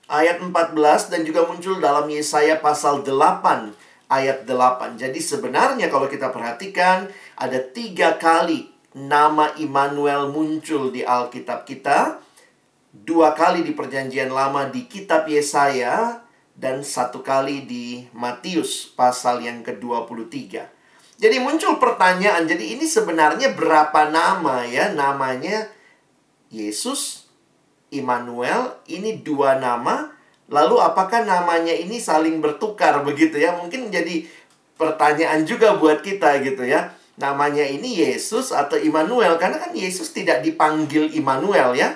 ayat 0.09 0.41
14 0.41 1.13
dan 1.13 1.21
juga 1.21 1.45
muncul 1.45 1.77
dalam 1.77 2.09
Yesaya 2.09 2.57
pasal 2.57 3.05
8 3.05 3.71
ayat 4.09 4.43
8. 4.43 4.97
Jadi 4.97 5.21
sebenarnya 5.21 5.87
kalau 5.93 6.09
kita 6.09 6.33
perhatikan 6.33 7.05
ada 7.37 7.61
tiga 7.61 8.17
kali 8.17 8.73
nama 8.97 9.53
Immanuel 9.61 10.33
muncul 10.33 10.89
di 10.89 11.05
Alkitab 11.05 11.69
kita. 11.69 12.17
Dua 12.89 13.37
kali 13.37 13.61
di 13.61 13.77
perjanjian 13.77 14.33
lama 14.33 14.65
di 14.65 14.89
kitab 14.89 15.29
Yesaya 15.29 16.25
dan 16.57 16.81
satu 16.81 17.21
kali 17.21 17.69
di 17.69 18.09
Matius 18.17 18.89
pasal 18.97 19.45
yang 19.45 19.61
ke-23. 19.61 20.78
Jadi 21.19 21.37
muncul 21.43 21.75
pertanyaan, 21.83 22.47
jadi 22.47 22.79
ini 22.79 22.87
sebenarnya 22.87 23.51
berapa 23.51 24.07
nama 24.07 24.63
ya? 24.63 24.95
Namanya 24.95 25.67
Yesus, 26.47 27.27
Immanuel, 27.91 28.79
ini 28.87 29.19
dua 29.19 29.59
nama 29.59 30.15
Lalu 30.49 30.75
apakah 30.81 31.23
namanya 31.23 31.71
ini 31.71 32.01
saling 32.01 32.41
bertukar 32.41 33.05
begitu 33.05 33.37
ya? 33.37 33.53
Mungkin 33.53 33.93
jadi 33.93 34.25
pertanyaan 34.75 35.45
juga 35.45 35.77
buat 35.77 36.01
kita 36.01 36.41
gitu 36.41 36.65
ya. 36.65 36.89
Namanya 37.21 37.61
ini 37.61 38.01
Yesus 38.01 38.49
atau 38.49 38.73
Immanuel 38.81 39.37
karena 39.37 39.61
kan 39.61 39.71
Yesus 39.77 40.09
tidak 40.09 40.41
dipanggil 40.41 41.13
Immanuel 41.13 41.77
ya. 41.77 41.93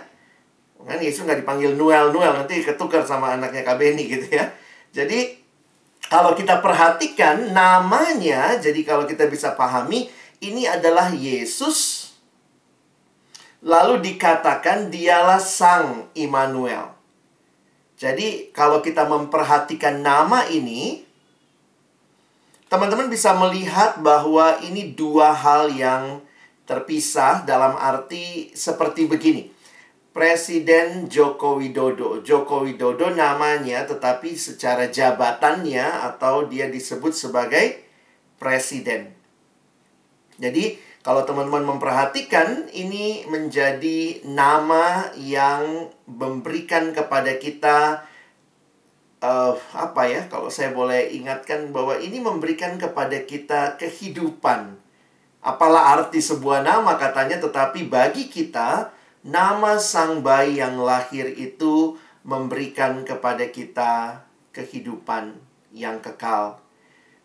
Kan 0.83 1.01
Yesus 1.01 1.25
nggak 1.25 1.41
dipanggil 1.41 1.73
Noel 1.73 2.13
Noel 2.13 2.35
nanti 2.37 2.61
ketukar 2.61 3.01
sama 3.07 3.33
anaknya 3.33 3.65
Kak 3.65 3.81
Beni 3.81 4.05
gitu 4.05 4.29
ya. 4.29 4.53
Jadi 4.93 5.33
kalau 6.13 6.37
kita 6.37 6.61
perhatikan 6.61 7.57
namanya, 7.57 8.61
jadi 8.61 8.85
kalau 8.85 9.09
kita 9.09 9.25
bisa 9.25 9.57
pahami 9.57 10.13
ini 10.45 10.69
adalah 10.69 11.09
Yesus 11.09 12.13
lalu 13.65 13.97
dikatakan 13.97 14.93
dialah 14.93 15.41
Sang 15.41 16.13
Immanuel. 16.13 16.93
Jadi, 17.97 18.51
kalau 18.51 18.83
kita 18.83 19.07
memperhatikan 19.07 20.03
nama 20.03 20.43
ini, 20.51 21.01
teman-teman 22.67 23.07
bisa 23.07 23.33
melihat 23.33 23.97
bahwa 23.97 24.59
ini 24.61 24.93
dua 24.93 25.31
hal 25.31 25.71
yang 25.71 26.19
terpisah 26.67 27.41
dalam 27.47 27.73
arti 27.79 28.51
seperti 28.53 29.07
begini. 29.07 29.49
Presiden 30.13 31.09
Joko 31.09 31.57
Widodo. 31.57 32.21
Joko 32.21 32.61
Widodo 32.61 33.09
namanya 33.09 33.81
tetapi 33.89 34.37
secara 34.37 34.85
jabatannya 34.93 36.05
atau 36.05 36.45
dia 36.45 36.69
disebut 36.69 37.17
sebagai 37.17 37.81
presiden. 38.37 39.09
Jadi, 40.37 40.77
kalau 41.01 41.25
teman-teman 41.25 41.65
memperhatikan, 41.65 42.69
ini 42.77 43.25
menjadi 43.25 44.21
nama 44.21 45.09
yang 45.17 45.89
memberikan 46.05 46.93
kepada 46.93 47.33
kita 47.41 48.05
uh, 49.17 49.57
apa 49.73 50.01
ya? 50.05 50.21
Kalau 50.29 50.53
saya 50.53 50.77
boleh 50.77 51.09
ingatkan 51.09 51.73
bahwa 51.73 51.97
ini 51.97 52.21
memberikan 52.21 52.77
kepada 52.77 53.17
kita 53.25 53.81
kehidupan. 53.81 54.77
Apalah 55.41 55.97
arti 55.97 56.21
sebuah 56.21 56.61
nama 56.61 57.01
katanya, 57.01 57.41
tetapi 57.41 57.89
bagi 57.89 58.29
kita 58.29 58.93
nama 59.23 59.79
sang 59.79 60.19
bayi 60.19 60.59
yang 60.59 60.75
lahir 60.83 61.31
itu 61.31 61.95
memberikan 62.27 63.07
kepada 63.07 63.47
kita 63.47 64.23
kehidupan 64.51 65.35
yang 65.71 66.03
kekal. 66.03 66.59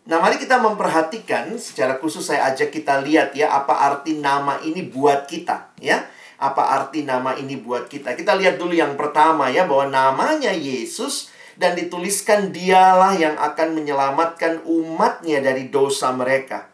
Nah, 0.09 0.17
mari 0.25 0.41
kita 0.41 0.57
memperhatikan 0.57 1.53
secara 1.61 2.01
khusus 2.01 2.25
saya 2.25 2.49
ajak 2.49 2.73
kita 2.73 3.05
lihat 3.05 3.37
ya 3.37 3.53
apa 3.53 3.77
arti 3.93 4.17
nama 4.17 4.57
ini 4.65 4.89
buat 4.89 5.29
kita 5.29 5.77
ya. 5.85 6.09
Apa 6.39 6.71
arti 6.81 7.03
nama 7.03 7.35
ini 7.35 7.59
buat 7.59 7.91
kita? 7.91 8.15
Kita 8.15 8.39
lihat 8.39 8.63
dulu 8.63 8.73
yang 8.73 8.95
pertama 8.95 9.51
ya 9.51 9.67
bahwa 9.67 9.91
namanya 9.91 10.55
Yesus 10.55 11.35
dan 11.59 11.75
dituliskan 11.75 12.55
dialah 12.55 13.19
yang 13.19 13.35
akan 13.35 13.75
menyelamatkan 13.75 14.63
umatnya 14.63 15.43
dari 15.43 15.67
dosa 15.67 16.15
mereka. 16.15 16.68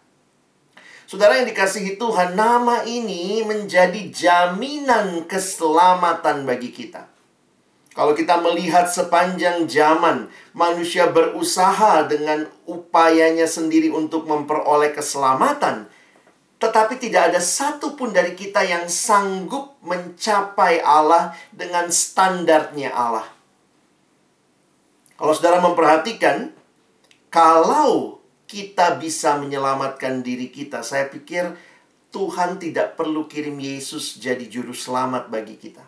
Saudara 1.05 1.37
yang 1.37 1.49
dikasihi 1.49 2.01
Tuhan, 2.01 2.33
nama 2.33 2.81
ini 2.89 3.45
menjadi 3.45 4.09
jaminan 4.09 5.29
keselamatan 5.29 6.49
bagi 6.49 6.73
kita. 6.73 7.13
Kalau 7.95 8.17
kita 8.17 8.41
melihat 8.41 8.91
sepanjang 8.91 9.69
zaman, 9.71 10.27
manusia 10.51 11.07
berusaha 11.13 12.09
dengan 12.11 12.49
upayanya 12.67 13.47
sendiri 13.47 13.93
untuk 13.93 14.27
memperoleh 14.27 14.91
keselamatan, 14.97 15.87
tetapi 16.59 16.97
tidak 16.99 17.31
ada 17.31 17.39
satupun 17.39 18.11
dari 18.11 18.33
kita 18.33 18.65
yang 18.65 18.89
sanggup 18.89 19.77
mencapai 19.85 20.81
Allah 20.83 21.37
dengan 21.53 21.93
standarnya 21.93 22.91
Allah. 22.97 23.29
Kalau 25.15 25.31
saudara 25.37 25.63
memperhatikan, 25.63 26.51
kalau 27.31 28.14
kita 28.55 29.03
bisa 29.03 29.35
menyelamatkan 29.43 30.23
diri 30.23 30.47
kita, 30.55 30.87
saya 30.87 31.11
pikir 31.11 31.59
Tuhan 32.15 32.63
tidak 32.63 32.95
perlu 32.95 33.27
kirim 33.27 33.59
Yesus 33.59 34.23
jadi 34.23 34.47
juru 34.47 34.71
selamat 34.71 35.27
bagi 35.27 35.59
kita. 35.59 35.83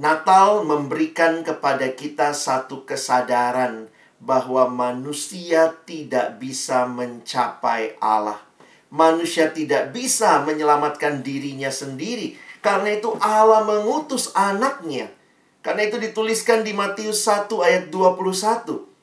Natal 0.00 0.64
memberikan 0.64 1.44
kepada 1.44 1.92
kita 1.92 2.32
satu 2.32 2.88
kesadaran 2.88 3.92
bahwa 4.16 4.64
manusia 4.72 5.76
tidak 5.84 6.40
bisa 6.40 6.88
mencapai 6.88 8.00
Allah. 8.00 8.40
Manusia 8.88 9.52
tidak 9.52 9.92
bisa 9.92 10.40
menyelamatkan 10.48 11.20
dirinya 11.20 11.68
sendiri. 11.68 12.40
Karena 12.64 12.96
itu 12.96 13.12
Allah 13.20 13.68
mengutus 13.68 14.32
anaknya. 14.32 15.12
Karena 15.60 15.84
itu 15.84 16.00
dituliskan 16.00 16.64
di 16.64 16.72
Matius 16.72 17.28
1 17.28 17.52
ayat 17.60 17.92
21. 17.92 18.93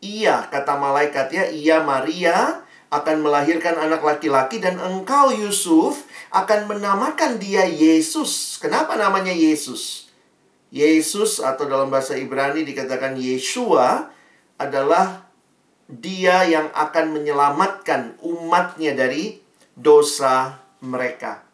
Iya, 0.00 0.48
kata 0.48 0.80
malaikat 0.80 1.28
ya, 1.28 1.44
iya 1.52 1.84
Maria 1.84 2.64
akan 2.88 3.22
melahirkan 3.22 3.76
anak 3.76 4.00
laki-laki 4.00 4.58
dan 4.58 4.80
engkau 4.80 5.30
Yusuf 5.30 6.08
akan 6.32 6.72
menamakan 6.72 7.36
dia 7.36 7.68
Yesus. 7.68 8.56
Kenapa 8.58 8.96
namanya 8.96 9.30
Yesus? 9.30 10.08
Yesus 10.72 11.38
atau 11.38 11.68
dalam 11.68 11.92
bahasa 11.92 12.16
Ibrani 12.16 12.64
dikatakan 12.64 13.20
Yeshua 13.20 14.08
adalah 14.56 15.28
dia 15.84 16.48
yang 16.48 16.72
akan 16.72 17.20
menyelamatkan 17.20 18.16
umatnya 18.24 18.96
dari 18.96 19.42
dosa 19.76 20.58
mereka. 20.80 21.44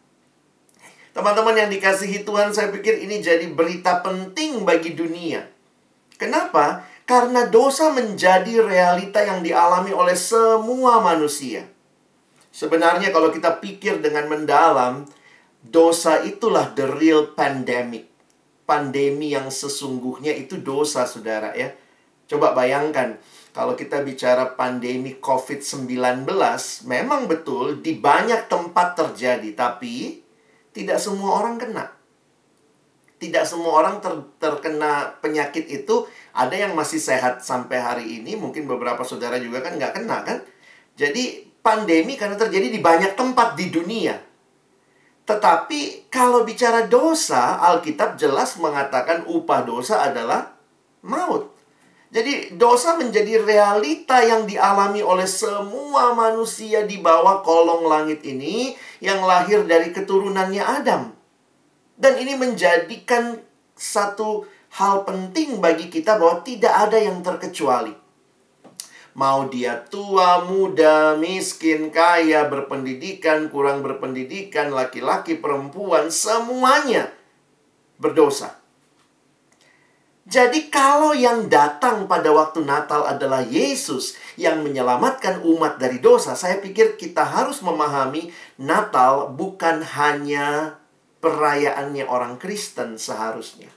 Teman-teman 1.17 1.57
yang 1.57 1.73
dikasihi 1.73 2.23
Tuhan, 2.23 2.53
saya 2.53 2.71
pikir 2.71 3.01
ini 3.03 3.25
jadi 3.25 3.49
berita 3.51 4.05
penting 4.05 4.63
bagi 4.63 4.93
dunia. 4.93 5.49
Kenapa? 6.21 6.86
Karena 7.07 7.47
dosa 7.47 7.95
menjadi 7.95 8.61
realita 8.61 9.23
yang 9.23 9.47
dialami 9.47 9.95
oleh 9.95 10.19
semua 10.19 10.99
manusia. 10.99 11.71
Sebenarnya 12.51 13.15
kalau 13.15 13.31
kita 13.31 13.63
pikir 13.63 14.03
dengan 14.03 14.27
mendalam, 14.27 15.07
dosa 15.63 16.27
itulah 16.27 16.75
the 16.75 16.83
real 16.99 17.31
pandemic 17.39 18.17
pandemi 18.67 19.33
yang 19.33 19.49
sesungguhnya 19.49 20.35
itu 20.35 20.59
dosa, 20.61 21.07
saudara 21.07 21.55
ya. 21.55 21.73
Coba 22.27 22.53
bayangkan, 22.53 23.15
kalau 23.55 23.79
kita 23.79 24.03
bicara 24.03 24.59
pandemi 24.59 25.17
COVID-19, 25.23 26.27
memang 26.91 27.31
betul 27.31 27.79
di 27.81 27.95
banyak 27.95 28.51
tempat 28.51 28.99
terjadi, 28.99 29.55
tapi 29.55 30.21
tidak 30.75 30.99
semua 30.99 31.41
orang 31.41 31.57
kena. 31.57 31.95
Tidak 33.17 33.49
semua 33.49 33.81
orang 33.81 34.03
ter 34.03 34.13
terkena 34.43 35.17
penyakit 35.25 35.71
itu, 35.71 36.05
ada 36.37 36.53
yang 36.53 36.77
masih 36.77 37.01
sehat 37.01 37.41
sampai 37.41 37.81
hari 37.81 38.21
ini, 38.21 38.37
mungkin 38.37 38.69
beberapa 38.69 39.01
saudara 39.03 39.41
juga 39.41 39.65
kan 39.65 39.81
nggak 39.81 39.93
kena 39.97 40.21
kan. 40.21 40.39
Jadi 40.93 41.49
pandemi 41.65 42.21
karena 42.21 42.37
terjadi 42.37 42.69
di 42.69 42.81
banyak 42.85 43.17
tempat 43.17 43.57
di 43.57 43.73
dunia. 43.73 44.21
Tetapi 45.27 46.07
kalau 46.13 46.47
bicara 46.47 46.87
dosa, 46.87 47.59
Alkitab 47.59 48.15
jelas 48.15 48.55
mengatakan 48.63 49.27
upah 49.27 49.67
dosa 49.67 50.05
adalah 50.07 50.55
maut. 51.03 51.57
Jadi 52.15 52.55
dosa 52.55 52.95
menjadi 52.95 53.43
realita 53.43 54.23
yang 54.23 54.47
dialami 54.47 55.03
oleh 55.03 55.27
semua 55.27 56.15
manusia 56.15 56.87
di 56.87 57.03
bawah 57.03 57.43
kolong 57.43 57.91
langit 57.91 58.23
ini 58.23 58.79
yang 59.03 59.27
lahir 59.27 59.67
dari 59.67 59.91
keturunannya 59.91 60.63
Adam. 60.63 61.11
Dan 61.99 62.15
ini 62.23 62.39
menjadikan 62.39 63.43
satu 63.75 64.47
hal 64.77 65.09
penting 65.09 65.65
bagi 65.65 65.89
kita 65.89 66.21
bahwa 66.21 66.45
tidak 66.45 66.73
ada 66.73 67.01
yang 67.01 67.25
terkecuali. 67.25 67.97
Mau 69.17 69.49
dia 69.49 69.81
tua, 69.89 70.45
muda, 70.45 71.17
miskin, 71.17 71.89
kaya, 71.89 72.45
berpendidikan, 72.53 73.49
kurang 73.49 73.81
berpendidikan, 73.81 74.69
laki-laki, 74.77 75.41
perempuan, 75.41 76.13
semuanya 76.13 77.09
berdosa. 77.97 78.61
Jadi 80.27 80.69
kalau 80.69 81.17
yang 81.17 81.49
datang 81.49 82.05
pada 82.05 82.29
waktu 82.35 82.61
Natal 82.61 83.09
adalah 83.09 83.41
Yesus 83.41 84.19
yang 84.37 84.61
menyelamatkan 84.61 85.41
umat 85.41 85.81
dari 85.81 85.97
dosa, 86.03 86.37
saya 86.37 86.61
pikir 86.61 87.01
kita 87.01 87.25
harus 87.25 87.65
memahami 87.65 88.35
Natal 88.61 89.33
bukan 89.33 89.81
hanya 89.81 90.77
perayaannya 91.25 92.05
orang 92.05 92.37
Kristen 92.37 93.01
seharusnya. 93.01 93.76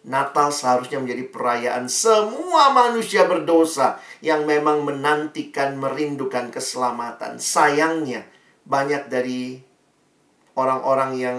Natal 0.00 0.48
seharusnya 0.48 0.96
menjadi 0.96 1.28
perayaan 1.28 1.84
semua 1.84 2.72
manusia 2.72 3.28
berdosa 3.28 4.00
yang 4.24 4.48
memang 4.48 4.80
menantikan, 4.80 5.76
merindukan 5.76 6.48
keselamatan. 6.48 7.36
Sayangnya, 7.36 8.24
banyak 8.64 9.12
dari 9.12 9.60
orang-orang 10.56 11.10
yang 11.20 11.38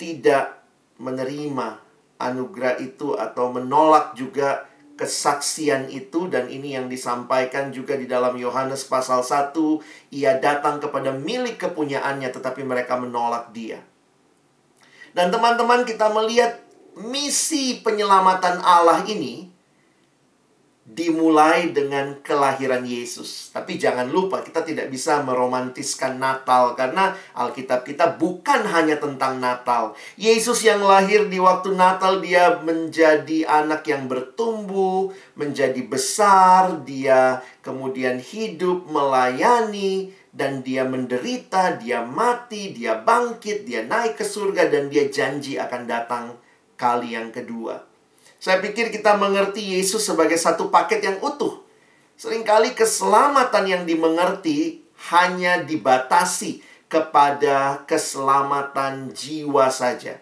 tidak 0.00 0.64
menerima 0.96 1.84
anugerah 2.16 2.80
itu 2.80 3.12
atau 3.12 3.52
menolak 3.52 4.16
juga 4.16 4.64
kesaksian 4.94 5.90
itu 5.90 6.30
dan 6.30 6.46
ini 6.46 6.78
yang 6.78 6.86
disampaikan 6.86 7.74
juga 7.74 7.98
di 7.98 8.06
dalam 8.06 8.38
Yohanes 8.38 8.86
pasal 8.86 9.26
1 9.26 9.52
ia 10.14 10.38
datang 10.38 10.78
kepada 10.78 11.10
milik 11.10 11.58
kepunyaannya 11.58 12.30
tetapi 12.30 12.62
mereka 12.62 12.94
menolak 12.94 13.50
dia. 13.50 13.82
Dan 15.14 15.30
teman-teman 15.34 15.82
kita 15.86 16.10
melihat 16.10 16.63
misi 16.98 17.82
penyelamatan 17.82 18.62
Allah 18.62 19.02
ini 19.06 19.54
dimulai 20.84 21.72
dengan 21.72 22.20
kelahiran 22.20 22.84
Yesus. 22.84 23.48
Tapi 23.56 23.80
jangan 23.80 24.04
lupa 24.12 24.44
kita 24.44 24.60
tidak 24.60 24.92
bisa 24.92 25.24
meromantiskan 25.24 26.20
Natal 26.20 26.76
karena 26.76 27.16
Alkitab 27.32 27.88
kita 27.88 28.20
bukan 28.20 28.68
hanya 28.68 29.00
tentang 29.00 29.40
Natal. 29.40 29.96
Yesus 30.20 30.60
yang 30.60 30.84
lahir 30.84 31.32
di 31.32 31.40
waktu 31.40 31.72
Natal 31.72 32.20
dia 32.20 32.60
menjadi 32.60 33.48
anak 33.48 33.88
yang 33.88 34.12
bertumbuh, 34.12 35.08
menjadi 35.40 35.80
besar, 35.88 36.84
dia 36.84 37.40
kemudian 37.64 38.20
hidup 38.20 38.84
melayani 38.84 40.12
dan 40.36 40.60
dia 40.60 40.84
menderita, 40.84 41.80
dia 41.80 42.04
mati, 42.04 42.76
dia 42.76 43.00
bangkit, 43.00 43.64
dia 43.64 43.88
naik 43.88 44.20
ke 44.20 44.24
surga 44.28 44.68
dan 44.68 44.92
dia 44.92 45.08
janji 45.08 45.56
akan 45.56 45.88
datang 45.88 46.36
kali 46.84 47.16
yang 47.16 47.32
kedua. 47.32 47.80
Saya 48.36 48.60
pikir 48.60 48.92
kita 48.92 49.16
mengerti 49.16 49.64
Yesus 49.64 50.04
sebagai 50.04 50.36
satu 50.36 50.68
paket 50.68 51.00
yang 51.00 51.16
utuh. 51.24 51.64
Seringkali 52.20 52.76
keselamatan 52.76 53.64
yang 53.64 53.82
dimengerti 53.88 54.84
hanya 55.08 55.64
dibatasi 55.64 56.60
kepada 56.92 57.88
keselamatan 57.88 59.16
jiwa 59.16 59.72
saja. 59.72 60.20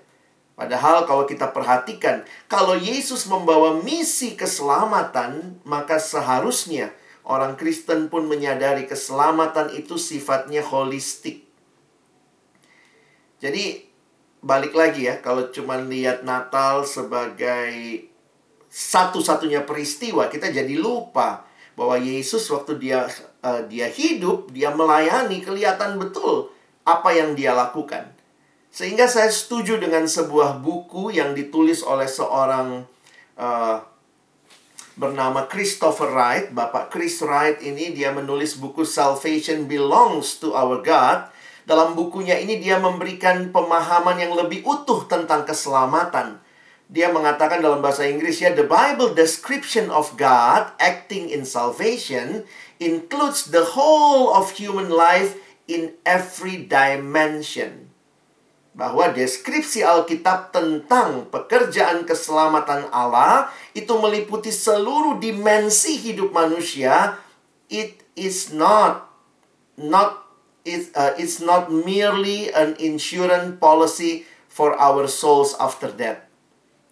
Padahal 0.55 1.03
kalau 1.11 1.27
kita 1.27 1.51
perhatikan, 1.51 2.23
kalau 2.47 2.79
Yesus 2.79 3.27
membawa 3.27 3.83
misi 3.83 4.39
keselamatan, 4.39 5.59
maka 5.67 5.99
seharusnya 5.99 6.95
orang 7.27 7.59
Kristen 7.59 8.07
pun 8.07 8.31
menyadari 8.31 8.87
keselamatan 8.87 9.75
itu 9.75 9.99
sifatnya 9.99 10.63
holistik. 10.63 11.43
Jadi 13.43 13.92
balik 14.43 14.75
lagi 14.75 15.07
ya, 15.07 15.23
kalau 15.23 15.49
cuma 15.55 15.79
lihat 15.79 16.27
Natal 16.27 16.83
sebagai 16.83 18.05
satu-satunya 18.67 19.63
peristiwa, 19.63 20.27
kita 20.27 20.51
jadi 20.51 20.75
lupa 20.75 21.47
bahwa 21.79 21.97
Yesus 21.97 22.45
waktu 22.51 22.77
dia 22.77 23.07
uh, 23.41 23.63
dia 23.71 23.87
hidup, 23.89 24.51
dia 24.51 24.75
melayani, 24.75 25.41
kelihatan 25.41 25.97
betul 25.97 26.51
apa 26.83 27.15
yang 27.15 27.39
dia 27.39 27.55
lakukan. 27.55 28.11
Sehingga 28.73 29.07
saya 29.07 29.29
setuju 29.29 29.79
dengan 29.79 30.09
sebuah 30.09 30.59
buku 30.59 31.15
yang 31.15 31.37
ditulis 31.37 31.85
oleh 31.85 32.09
seorang 32.09 32.89
uh, 33.37 33.79
bernama 34.97 35.45
Christopher 35.49 36.13
Wright. 36.13 36.47
Bapak 36.53 36.93
Chris 36.93 37.21
Wright 37.21 37.61
ini 37.61 37.93
dia 37.93 38.13
menulis 38.13 38.57
buku 38.57 38.85
Salvation 38.85 39.69
Belongs 39.69 40.41
to 40.41 40.57
Our 40.57 40.81
God 40.81 41.32
dalam 41.73 41.97
bukunya 41.97 42.37
ini 42.37 42.61
dia 42.61 42.77
memberikan 42.77 43.49
pemahaman 43.49 44.21
yang 44.21 44.37
lebih 44.37 44.61
utuh 44.61 45.09
tentang 45.09 45.49
keselamatan. 45.49 46.37
Dia 46.93 47.09
mengatakan 47.09 47.65
dalam 47.65 47.81
bahasa 47.81 48.05
Inggris 48.05 48.45
ya, 48.45 48.53
the 48.53 48.69
Bible 48.69 49.17
description 49.17 49.89
of 49.89 50.13
God 50.21 50.69
acting 50.77 51.33
in 51.33 51.49
salvation 51.49 52.45
includes 52.77 53.49
the 53.49 53.73
whole 53.73 54.37
of 54.37 54.53
human 54.53 54.93
life 54.93 55.41
in 55.65 55.97
every 56.05 56.69
dimension. 56.69 57.89
Bahwa 58.77 59.09
deskripsi 59.09 59.81
Alkitab 59.81 60.53
tentang 60.53 61.33
pekerjaan 61.33 62.05
keselamatan 62.05 62.93
Allah 62.93 63.49
itu 63.73 63.97
meliputi 63.97 64.53
seluruh 64.53 65.17
dimensi 65.17 65.97
hidup 65.97 66.37
manusia. 66.37 67.17
It 67.73 68.05
is 68.13 68.53
not 68.53 69.09
not 69.81 70.22
it, 70.65 70.91
uh, 70.95 71.15
it's 71.19 71.43
not 71.43 71.71
merely 71.71 72.51
an 72.55 72.79
insurance 72.79 73.59
policy 73.59 74.27
for 74.47 74.75
our 74.79 75.09
souls 75.09 75.55
after 75.59 75.91
death. 75.91 76.23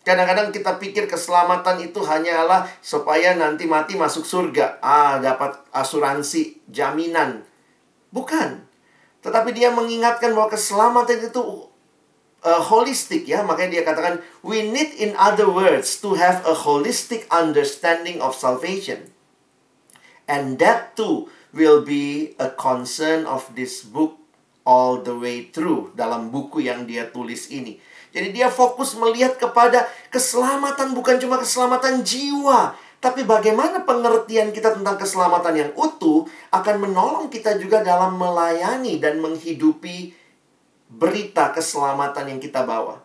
Kadang-kadang 0.00 0.48
kita 0.48 0.80
pikir 0.80 1.04
keselamatan 1.06 1.84
itu 1.84 2.00
hanyalah 2.00 2.64
supaya 2.80 3.36
nanti 3.36 3.68
mati 3.68 4.00
masuk 4.00 4.24
surga. 4.24 4.80
Ah, 4.80 5.20
dapat 5.20 5.60
asuransi, 5.76 6.64
jaminan. 6.72 7.44
Bukan. 8.08 8.64
Tetapi 9.20 9.52
dia 9.52 9.68
mengingatkan 9.70 10.32
bahwa 10.32 10.48
keselamatan 10.48 11.20
itu 11.20 11.68
uh, 12.40 12.62
holistik 12.64 13.28
ya. 13.28 13.44
Makanya 13.44 13.80
dia 13.80 13.84
katakan, 13.84 14.24
we 14.40 14.64
need 14.64 14.88
in 14.96 15.12
other 15.20 15.52
words 15.52 16.00
to 16.00 16.16
have 16.16 16.40
a 16.48 16.56
holistic 16.56 17.28
understanding 17.28 18.24
of 18.24 18.32
salvation. 18.32 19.12
And 20.24 20.56
that 20.64 20.96
too 20.96 21.28
will 21.50 21.82
be 21.82 22.34
a 22.38 22.50
concern 22.54 23.26
of 23.26 23.46
this 23.58 23.82
book 23.82 24.18
all 24.62 25.02
the 25.02 25.14
way 25.14 25.50
through 25.50 25.90
dalam 25.98 26.30
buku 26.30 26.66
yang 26.66 26.86
dia 26.86 27.08
tulis 27.10 27.50
ini. 27.50 27.78
Jadi 28.10 28.34
dia 28.34 28.50
fokus 28.50 28.98
melihat 28.98 29.38
kepada 29.38 29.86
keselamatan 30.10 30.94
bukan 30.94 31.22
cuma 31.22 31.38
keselamatan 31.38 32.02
jiwa, 32.02 32.74
tapi 32.98 33.22
bagaimana 33.22 33.86
pengertian 33.86 34.50
kita 34.50 34.74
tentang 34.74 34.98
keselamatan 34.98 35.54
yang 35.54 35.70
utuh 35.78 36.26
akan 36.50 36.76
menolong 36.90 37.26
kita 37.30 37.56
juga 37.56 37.80
dalam 37.86 38.18
melayani 38.18 38.98
dan 38.98 39.22
menghidupi 39.22 40.12
berita 40.90 41.54
keselamatan 41.54 42.34
yang 42.34 42.40
kita 42.42 42.66
bawa. 42.66 42.98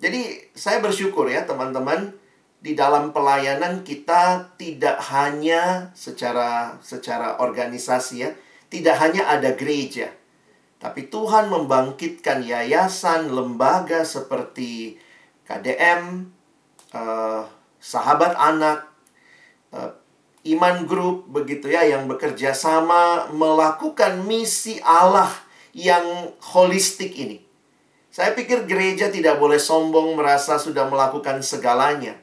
Jadi 0.00 0.52
saya 0.52 0.80
bersyukur 0.80 1.28
ya 1.28 1.44
teman-teman 1.44 2.12
di 2.60 2.72
dalam 2.72 3.12
pelayanan 3.14 3.84
kita 3.84 4.54
tidak 4.56 4.98
hanya 5.12 5.92
secara 5.92 6.80
secara 6.80 7.38
organisasi 7.40 8.14
ya, 8.26 8.30
tidak 8.72 8.96
hanya 9.00 9.28
ada 9.30 9.54
gereja. 9.54 10.10
Tapi 10.76 11.08
Tuhan 11.08 11.48
membangkitkan 11.48 12.44
yayasan, 12.44 13.32
lembaga 13.32 14.04
seperti 14.04 15.00
KDM, 15.48 16.28
eh, 16.92 17.42
sahabat 17.80 18.34
anak, 18.34 18.90
uh, 19.70 19.92
iman 20.46 20.86
group 20.86 21.26
begitu 21.30 21.70
ya 21.70 21.86
yang 21.86 22.06
bekerja 22.06 22.54
sama 22.54 23.30
melakukan 23.34 24.26
misi 24.26 24.78
Allah 24.82 25.30
yang 25.70 26.34
holistik 26.54 27.14
ini. 27.14 27.42
Saya 28.10 28.32
pikir 28.32 28.64
gereja 28.64 29.12
tidak 29.12 29.36
boleh 29.36 29.60
sombong 29.60 30.16
merasa 30.16 30.56
sudah 30.56 30.88
melakukan 30.88 31.44
segalanya. 31.44 32.16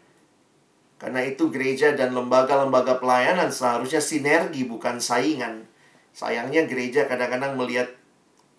Karena 1.04 1.20
itu 1.20 1.52
gereja 1.52 1.92
dan 1.92 2.16
lembaga-lembaga 2.16 2.96
pelayanan 2.96 3.52
seharusnya 3.52 4.00
sinergi 4.00 4.64
bukan 4.64 5.04
saingan. 5.04 5.68
Sayangnya 6.16 6.64
gereja 6.64 7.12
kadang-kadang 7.12 7.60
melihat 7.60 7.92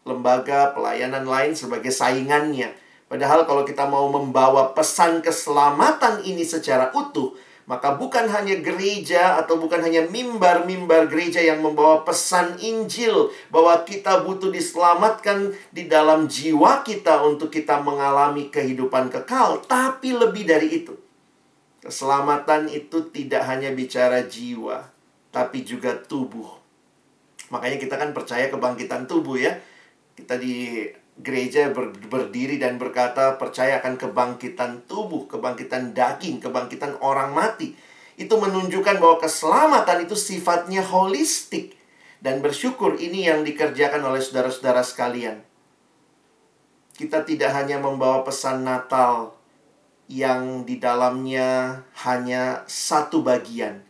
lembaga 0.04 0.76
pelayanan 0.76 1.24
lain 1.24 1.56
sebagai 1.56 1.88
saingannya. 1.88 2.76
Padahal 3.08 3.48
kalau 3.48 3.64
kita 3.64 3.88
mau 3.88 4.12
membawa 4.12 4.76
pesan 4.76 5.24
keselamatan 5.24 6.20
ini 6.28 6.44
secara 6.44 6.92
utuh, 6.92 7.32
Maka 7.64 7.96
bukan 7.96 8.28
hanya 8.28 8.60
gereja 8.60 9.40
atau 9.40 9.56
bukan 9.56 9.80
hanya 9.80 10.04
mimbar-mimbar 10.12 11.08
gereja 11.08 11.40
yang 11.40 11.64
membawa 11.64 12.04
pesan 12.04 12.60
Injil 12.60 13.32
bahwa 13.48 13.80
kita 13.88 14.20
butuh 14.20 14.52
diselamatkan 14.52 15.56
di 15.72 15.88
dalam 15.88 16.28
jiwa 16.28 16.84
kita 16.84 17.24
untuk 17.24 17.48
kita 17.48 17.80
mengalami 17.80 18.52
kehidupan 18.52 19.08
kekal, 19.08 19.64
tapi 19.64 20.12
lebih 20.12 20.44
dari 20.44 20.84
itu. 20.84 20.92
Keselamatan 21.84 22.72
itu 22.72 23.12
tidak 23.12 23.44
hanya 23.44 23.68
bicara 23.76 24.24
jiwa, 24.24 24.88
tapi 25.28 25.68
juga 25.68 25.92
tubuh. 25.92 26.48
Makanya 27.52 27.76
kita 27.76 28.00
kan 28.00 28.16
percaya 28.16 28.48
kebangkitan 28.48 29.04
tubuh 29.04 29.36
ya. 29.36 29.52
Kita 30.16 30.40
di 30.40 30.88
gereja 31.20 31.68
ber, 31.76 31.92
berdiri 31.92 32.56
dan 32.56 32.80
berkata 32.80 33.36
percaya 33.36 33.84
akan 33.84 34.00
kebangkitan 34.00 34.88
tubuh, 34.88 35.28
kebangkitan 35.28 35.92
daging, 35.92 36.40
kebangkitan 36.40 36.96
orang 37.04 37.36
mati. 37.36 37.76
Itu 38.16 38.40
menunjukkan 38.40 38.96
bahwa 38.96 39.20
keselamatan 39.20 40.08
itu 40.08 40.16
sifatnya 40.16 40.80
holistik. 40.80 41.76
Dan 42.24 42.40
bersyukur 42.40 42.96
ini 42.96 43.28
yang 43.28 43.44
dikerjakan 43.44 44.00
oleh 44.00 44.24
saudara-saudara 44.24 44.80
sekalian. 44.80 45.44
Kita 46.96 47.20
tidak 47.28 47.52
hanya 47.52 47.76
membawa 47.76 48.24
pesan 48.24 48.64
Natal 48.64 49.43
yang 50.10 50.68
di 50.68 50.76
dalamnya 50.76 51.80
hanya 52.04 52.62
satu 52.68 53.24
bagian. 53.24 53.80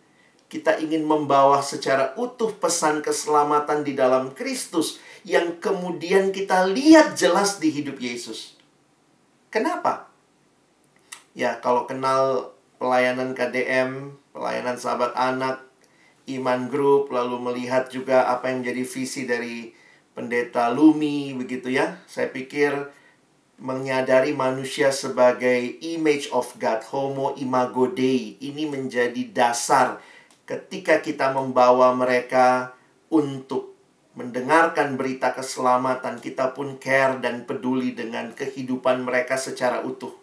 Kita 0.47 0.79
ingin 0.79 1.03
membawa 1.03 1.59
secara 1.67 2.15
utuh 2.15 2.55
pesan 2.55 3.03
keselamatan 3.03 3.83
di 3.83 3.99
dalam 3.99 4.31
Kristus 4.31 5.03
yang 5.27 5.59
kemudian 5.59 6.31
kita 6.31 6.71
lihat 6.71 7.19
jelas 7.19 7.59
di 7.59 7.75
hidup 7.75 7.99
Yesus. 7.99 8.55
Kenapa? 9.51 10.07
Ya, 11.35 11.59
kalau 11.59 11.91
kenal 11.91 12.55
pelayanan 12.79 13.35
KDM, 13.35 14.15
pelayanan 14.31 14.79
sahabat 14.79 15.11
anak, 15.19 15.67
iman 16.31 16.71
grup, 16.71 17.11
lalu 17.11 17.43
melihat 17.43 17.91
juga 17.91 18.31
apa 18.31 18.53
yang 18.53 18.63
menjadi 18.63 18.83
visi 18.87 19.23
dari 19.27 19.75
pendeta 20.15 20.71
Lumi, 20.71 21.35
begitu 21.35 21.75
ya. 21.75 21.99
Saya 22.07 22.31
pikir 22.31 22.71
menyadari 23.59 24.35
manusia 24.35 24.91
sebagai 24.91 25.79
image 25.81 26.31
of 26.35 26.59
God, 26.59 26.83
homo 26.91 27.39
imago 27.39 27.87
Dei, 27.91 28.39
ini 28.43 28.67
menjadi 28.67 29.23
dasar 29.31 30.03
ketika 30.45 31.01
kita 31.01 31.33
membawa 31.33 31.95
mereka 31.97 32.77
untuk 33.09 33.73
mendengarkan 34.15 34.95
berita 34.95 35.35
keselamatan, 35.35 36.23
kita 36.23 36.55
pun 36.55 36.79
care 36.79 37.19
dan 37.19 37.43
peduli 37.47 37.95
dengan 37.95 38.31
kehidupan 38.31 39.03
mereka 39.03 39.35
secara 39.35 39.83
utuh. 39.83 40.15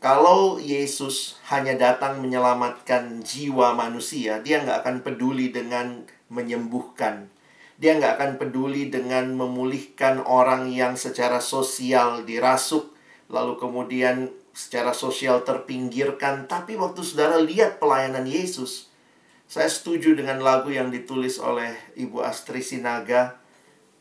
Kalau 0.00 0.56
Yesus 0.56 1.36
hanya 1.52 1.76
datang 1.76 2.24
menyelamatkan 2.24 3.20
jiwa 3.20 3.76
manusia, 3.76 4.40
dia 4.40 4.64
nggak 4.64 4.80
akan 4.80 4.96
peduli 5.04 5.52
dengan 5.52 6.08
menyembuhkan. 6.32 7.28
Dia 7.80 7.96
nggak 7.96 8.20
akan 8.20 8.32
peduli 8.36 8.92
dengan 8.92 9.32
memulihkan 9.32 10.20
orang 10.28 10.68
yang 10.68 11.00
secara 11.00 11.40
sosial 11.40 12.28
dirasuk, 12.28 12.92
lalu 13.32 13.56
kemudian 13.56 14.28
secara 14.52 14.92
sosial 14.92 15.40
terpinggirkan. 15.48 16.44
Tapi 16.44 16.76
waktu 16.76 17.00
saudara 17.00 17.40
lihat 17.40 17.80
pelayanan 17.80 18.28
Yesus, 18.28 18.92
saya 19.48 19.72
setuju 19.72 20.12
dengan 20.12 20.44
lagu 20.44 20.68
yang 20.68 20.92
ditulis 20.92 21.40
oleh 21.40 21.72
Ibu 21.96 22.20
Astri 22.20 22.60
Sinaga. 22.60 23.40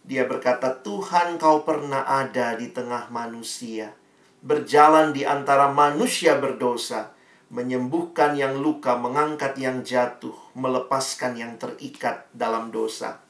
Dia 0.03 0.27
berkata, 0.27 0.75
"Tuhan, 0.83 1.39
Kau 1.39 1.63
pernah 1.63 2.03
ada 2.03 2.59
di 2.59 2.75
tengah 2.75 3.07
manusia, 3.07 3.95
berjalan 4.43 5.15
di 5.15 5.23
antara 5.23 5.71
manusia 5.71 6.35
berdosa, 6.35 7.15
menyembuhkan 7.47 8.35
yang 8.35 8.59
luka, 8.59 8.99
mengangkat 8.99 9.55
yang 9.55 9.87
jatuh, 9.87 10.35
melepaskan 10.51 11.39
yang 11.39 11.55
terikat 11.55 12.27
dalam 12.35 12.75
dosa." 12.75 13.28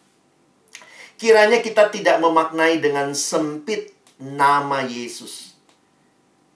Kiranya 1.20 1.60
kita 1.60 1.92
tidak 1.92 2.24
memaknai 2.24 2.80
dengan 2.80 3.12
sempit 3.12 3.92
nama 4.24 4.88
Yesus. 4.88 5.52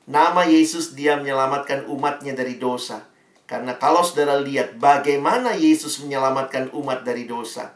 Nama 0.08 0.48
Yesus 0.48 0.96
dia 0.96 1.20
menyelamatkan 1.20 1.84
umatnya 1.92 2.32
dari 2.32 2.56
dosa. 2.56 3.04
Karena 3.44 3.76
kalau 3.76 4.08
saudara 4.08 4.40
lihat 4.40 4.80
bagaimana 4.80 5.52
Yesus 5.54 6.00
menyelamatkan 6.00 6.72
umat 6.72 7.04
dari 7.04 7.28
dosa, 7.28 7.76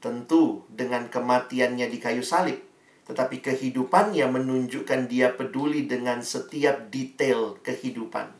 tentu 0.00 0.64
dengan 0.72 1.12
kematiannya 1.12 1.92
di 1.92 1.98
kayu 2.00 2.24
salib, 2.24 2.60
tetapi 3.04 3.44
kehidupannya 3.44 4.24
menunjukkan 4.28 5.12
dia 5.12 5.32
peduli 5.32 5.84
dengan 5.84 6.24
setiap 6.24 6.88
detail 6.88 7.60
kehidupan. 7.60 8.32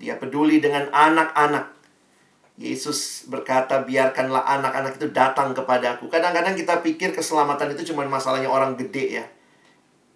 Dia 0.00 0.20
peduli 0.20 0.60
dengan 0.60 0.92
anak-anak. 0.92 1.73
Yesus 2.54 3.26
berkata, 3.26 3.82
biarkanlah 3.82 4.46
anak-anak 4.46 4.94
itu 5.02 5.10
datang 5.10 5.50
kepadaku. 5.50 6.06
Kadang-kadang 6.06 6.54
kita 6.54 6.78
pikir 6.86 7.10
keselamatan 7.10 7.74
itu 7.74 7.90
cuma 7.90 8.06
masalahnya 8.06 8.46
orang 8.46 8.78
gede 8.78 9.22
ya. 9.22 9.26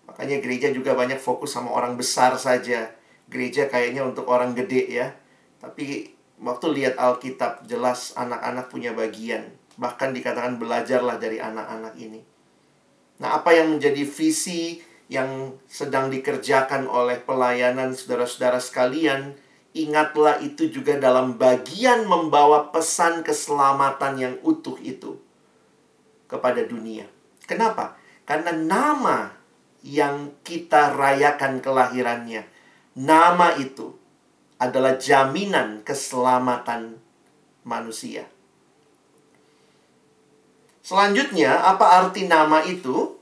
Makanya 0.06 0.38
gereja 0.38 0.70
juga 0.70 0.94
banyak 0.94 1.18
fokus 1.18 1.52
sama 1.54 1.74
orang 1.74 1.98
besar 1.98 2.38
saja 2.38 2.94
gereja 3.28 3.68
kayaknya 3.68 4.02
untuk 4.04 4.26
orang 4.26 4.56
gede 4.56 4.88
ya. 4.88 5.06
Tapi 5.60 6.16
waktu 6.40 6.66
lihat 6.74 6.94
Alkitab 6.96 7.68
jelas 7.68 8.16
anak-anak 8.16 8.72
punya 8.72 8.96
bagian. 8.96 9.52
Bahkan 9.78 10.16
dikatakan 10.16 10.58
belajarlah 10.58 11.20
dari 11.20 11.38
anak-anak 11.38 11.94
ini. 12.00 12.24
Nah, 13.22 13.38
apa 13.38 13.54
yang 13.54 13.78
menjadi 13.78 14.02
visi 14.02 14.82
yang 15.08 15.56
sedang 15.66 16.12
dikerjakan 16.12 16.86
oleh 16.86 17.22
pelayanan 17.22 17.94
saudara-saudara 17.94 18.60
sekalian, 18.60 19.34
ingatlah 19.72 20.40
itu 20.44 20.68
juga 20.68 20.96
dalam 20.96 21.36
bagian 21.36 22.06
membawa 22.06 22.70
pesan 22.70 23.26
keselamatan 23.26 24.14
yang 24.16 24.34
utuh 24.44 24.76
itu 24.80 25.18
kepada 26.30 26.64
dunia. 26.64 27.08
Kenapa? 27.48 27.96
Karena 28.28 28.52
nama 28.52 29.32
yang 29.80 30.36
kita 30.44 30.92
rayakan 30.92 31.64
kelahirannya 31.64 32.58
Nama 32.98 33.54
itu 33.62 33.94
adalah 34.58 34.98
jaminan 34.98 35.86
keselamatan 35.86 36.98
manusia. 37.62 38.26
Selanjutnya, 40.82 41.62
apa 41.62 42.02
arti 42.02 42.26
nama 42.26 42.66
itu? 42.66 43.14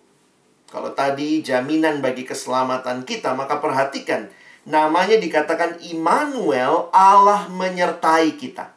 Kalau 0.73 0.97
tadi 0.97 1.45
jaminan 1.45 2.01
bagi 2.01 2.25
keselamatan 2.25 3.05
kita, 3.05 3.37
maka 3.37 3.61
perhatikan 3.61 4.33
namanya 4.67 5.17
dikatakan 5.17 5.79
Immanuel, 5.87 6.91
Allah 6.91 7.47
menyertai 7.47 8.35
kita. 8.35 8.75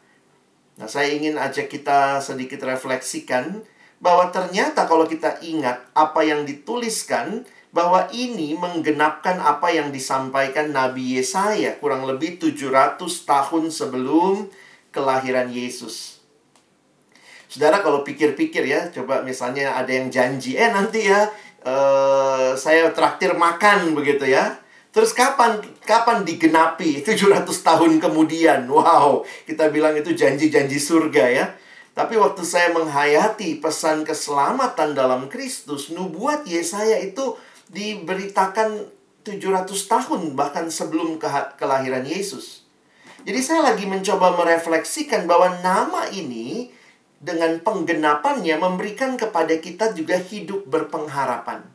Nah, 0.79 0.87
saya 0.87 1.11
ingin 1.11 1.35
ajak 1.35 1.67
kita 1.67 2.23
sedikit 2.23 2.63
refleksikan 2.63 3.65
bahwa 3.99 4.31
ternyata 4.31 4.87
kalau 4.87 5.03
kita 5.03 5.43
ingat 5.43 5.83
apa 5.91 6.23
yang 6.23 6.47
dituliskan 6.47 7.43
bahwa 7.69 8.07
ini 8.15 8.55
menggenapkan 8.55 9.37
apa 9.37 9.69
yang 9.69 9.91
disampaikan 9.91 10.71
Nabi 10.71 11.19
Yesaya 11.19 11.77
kurang 11.77 12.07
lebih 12.07 12.41
700 12.41 12.97
tahun 13.27 13.69
sebelum 13.69 14.49
kelahiran 14.89 15.51
Yesus. 15.51 16.23
Saudara 17.49 17.81
kalau 17.81 18.05
pikir-pikir 18.05 18.61
ya, 18.65 18.93
coba 18.93 19.25
misalnya 19.25 19.73
ada 19.73 19.89
yang 19.89 20.09
janji, 20.13 20.53
eh 20.53 20.69
nanti 20.69 21.09
ya 21.09 21.29
uh, 21.65 22.53
saya 22.53 22.93
traktir 22.93 23.33
makan 23.33 23.97
begitu 23.97 24.29
ya. 24.29 24.57
Terus 24.89 25.13
kapan 25.13 25.61
kapan 25.85 26.25
digenapi 26.25 26.99
700 27.05 27.45
tahun 27.45 28.01
kemudian? 28.01 28.65
Wow, 28.65 29.25
kita 29.45 29.69
bilang 29.69 29.93
itu 29.93 30.13
janji-janji 30.17 30.77
surga 30.81 31.25
ya. 31.29 31.45
Tapi 31.93 32.15
waktu 32.15 32.47
saya 32.47 32.71
menghayati 32.71 33.59
pesan 33.59 34.07
keselamatan 34.07 34.95
dalam 34.95 35.27
Kristus, 35.27 35.91
nubuat 35.91 36.47
Yesaya 36.47 36.95
itu 37.03 37.35
diberitakan 37.69 38.87
700 39.27 39.67
tahun 39.67 40.21
bahkan 40.33 40.71
sebelum 40.71 41.19
ke 41.19 41.27
kelahiran 41.59 42.07
Yesus. 42.07 42.63
Jadi 43.27 43.39
saya 43.43 43.67
lagi 43.67 43.83
mencoba 43.83 44.31
merefleksikan 44.39 45.27
bahwa 45.27 45.59
nama 45.59 46.07
ini 46.07 46.71
dengan 47.19 47.59
penggenapannya 47.59 48.55
memberikan 48.55 49.19
kepada 49.19 49.59
kita 49.59 49.91
juga 49.91 50.15
hidup 50.15 50.63
berpengharapan. 50.71 51.67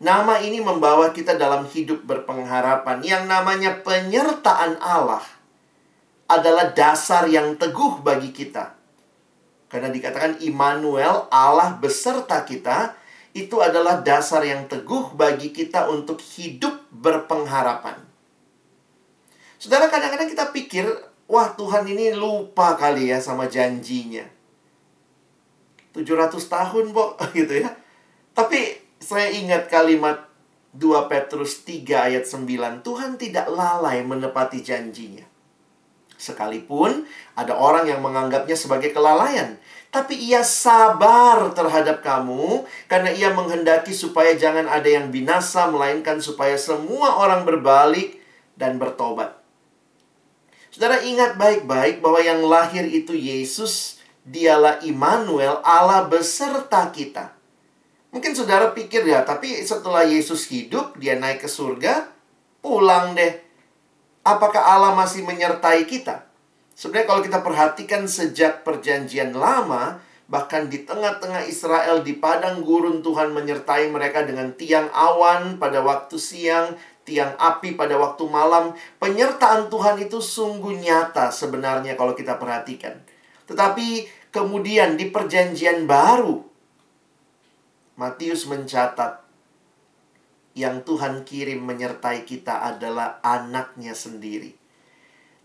Nama 0.00 0.40
ini 0.40 0.64
membawa 0.64 1.12
kita 1.12 1.36
dalam 1.36 1.68
hidup 1.68 2.08
berpengharapan 2.08 3.04
yang 3.04 3.28
namanya 3.28 3.84
penyertaan 3.84 4.80
Allah 4.80 5.20
adalah 6.24 6.72
dasar 6.72 7.28
yang 7.28 7.60
teguh 7.60 8.00
bagi 8.00 8.32
kita. 8.32 8.80
Karena 9.68 9.92
dikatakan 9.92 10.40
Immanuel, 10.40 11.28
Allah 11.28 11.76
beserta 11.76 12.48
kita, 12.48 12.96
itu 13.36 13.60
adalah 13.60 14.00
dasar 14.00 14.40
yang 14.40 14.64
teguh 14.72 15.12
bagi 15.12 15.52
kita 15.52 15.92
untuk 15.92 16.16
hidup 16.32 16.80
berpengharapan. 16.88 18.00
Saudara, 19.60 19.92
kadang-kadang 19.92 20.32
kita 20.32 20.48
pikir, 20.48 20.88
wah 21.28 21.52
Tuhan 21.52 21.84
ini 21.84 22.16
lupa 22.16 22.72
kali 22.74 23.12
ya 23.12 23.20
sama 23.20 23.52
janjinya. 23.52 24.24
700 25.92 26.40
tahun, 26.40 26.96
Bo, 26.96 27.20
gitu 27.36 27.60
ya. 27.60 27.68
Tapi 28.32 28.89
saya 29.00 29.32
ingat 29.32 29.72
kalimat 29.72 30.28
2 30.76 31.10
Petrus 31.10 31.66
3 31.66 32.12
ayat 32.12 32.24
9, 32.28 32.84
Tuhan 32.86 33.18
tidak 33.18 33.50
lalai 33.50 34.04
menepati 34.06 34.62
janjinya. 34.62 35.26
Sekalipun 36.20 37.08
ada 37.32 37.56
orang 37.56 37.88
yang 37.88 38.04
menganggapnya 38.04 38.52
sebagai 38.52 38.92
kelalaian, 38.92 39.56
tapi 39.88 40.20
ia 40.20 40.44
sabar 40.44 41.50
terhadap 41.56 42.04
kamu 42.04 42.68
karena 42.86 43.10
ia 43.10 43.32
menghendaki 43.32 43.90
supaya 43.96 44.36
jangan 44.36 44.68
ada 44.68 44.86
yang 44.86 45.08
binasa 45.08 45.66
melainkan 45.72 46.20
supaya 46.20 46.60
semua 46.60 47.18
orang 47.18 47.48
berbalik 47.48 48.20
dan 48.54 48.76
bertobat. 48.76 49.40
Saudara 50.70 51.02
ingat 51.02 51.34
baik-baik 51.34 51.98
bahwa 51.98 52.20
yang 52.22 52.44
lahir 52.46 52.86
itu 52.86 53.16
Yesus, 53.16 53.98
dialah 54.22 54.84
Immanuel, 54.86 55.58
Allah 55.66 56.06
beserta 56.06 56.86
kita. 56.94 57.39
Mungkin 58.10 58.34
saudara 58.34 58.74
pikir 58.74 59.06
ya, 59.06 59.22
tapi 59.22 59.62
setelah 59.62 60.02
Yesus 60.02 60.50
hidup, 60.50 60.98
dia 60.98 61.14
naik 61.14 61.46
ke 61.46 61.48
surga, 61.50 62.10
pulang 62.58 63.14
deh. 63.14 63.38
Apakah 64.26 64.60
Allah 64.66 64.98
masih 64.98 65.22
menyertai 65.22 65.86
kita? 65.86 66.26
Sebenarnya 66.74 67.06
kalau 67.06 67.22
kita 67.22 67.38
perhatikan 67.38 68.10
sejak 68.10 68.66
perjanjian 68.66 69.30
lama, 69.30 70.02
bahkan 70.26 70.66
di 70.66 70.82
tengah-tengah 70.82 71.46
Israel 71.46 72.02
di 72.02 72.18
padang 72.18 72.66
gurun 72.66 72.98
Tuhan 72.98 73.30
menyertai 73.30 73.86
mereka 73.94 74.26
dengan 74.26 74.54
tiang 74.58 74.90
awan 74.90 75.62
pada 75.62 75.78
waktu 75.78 76.18
siang, 76.18 76.74
tiang 77.06 77.38
api 77.38 77.78
pada 77.78 77.94
waktu 77.94 78.26
malam, 78.26 78.74
penyertaan 78.98 79.70
Tuhan 79.70 80.02
itu 80.02 80.18
sungguh 80.18 80.82
nyata 80.82 81.30
sebenarnya 81.30 81.94
kalau 81.94 82.18
kita 82.18 82.38
perhatikan. 82.42 82.98
Tetapi 83.46 84.06
kemudian 84.34 84.98
di 84.98 85.10
perjanjian 85.10 85.86
baru, 85.86 86.49
Matius 88.00 88.48
mencatat 88.48 89.20
yang 90.56 90.80
Tuhan 90.80 91.20
kirim 91.28 91.60
menyertai 91.60 92.24
kita 92.24 92.64
adalah 92.64 93.20
anaknya 93.20 93.92
sendiri. 93.92 94.56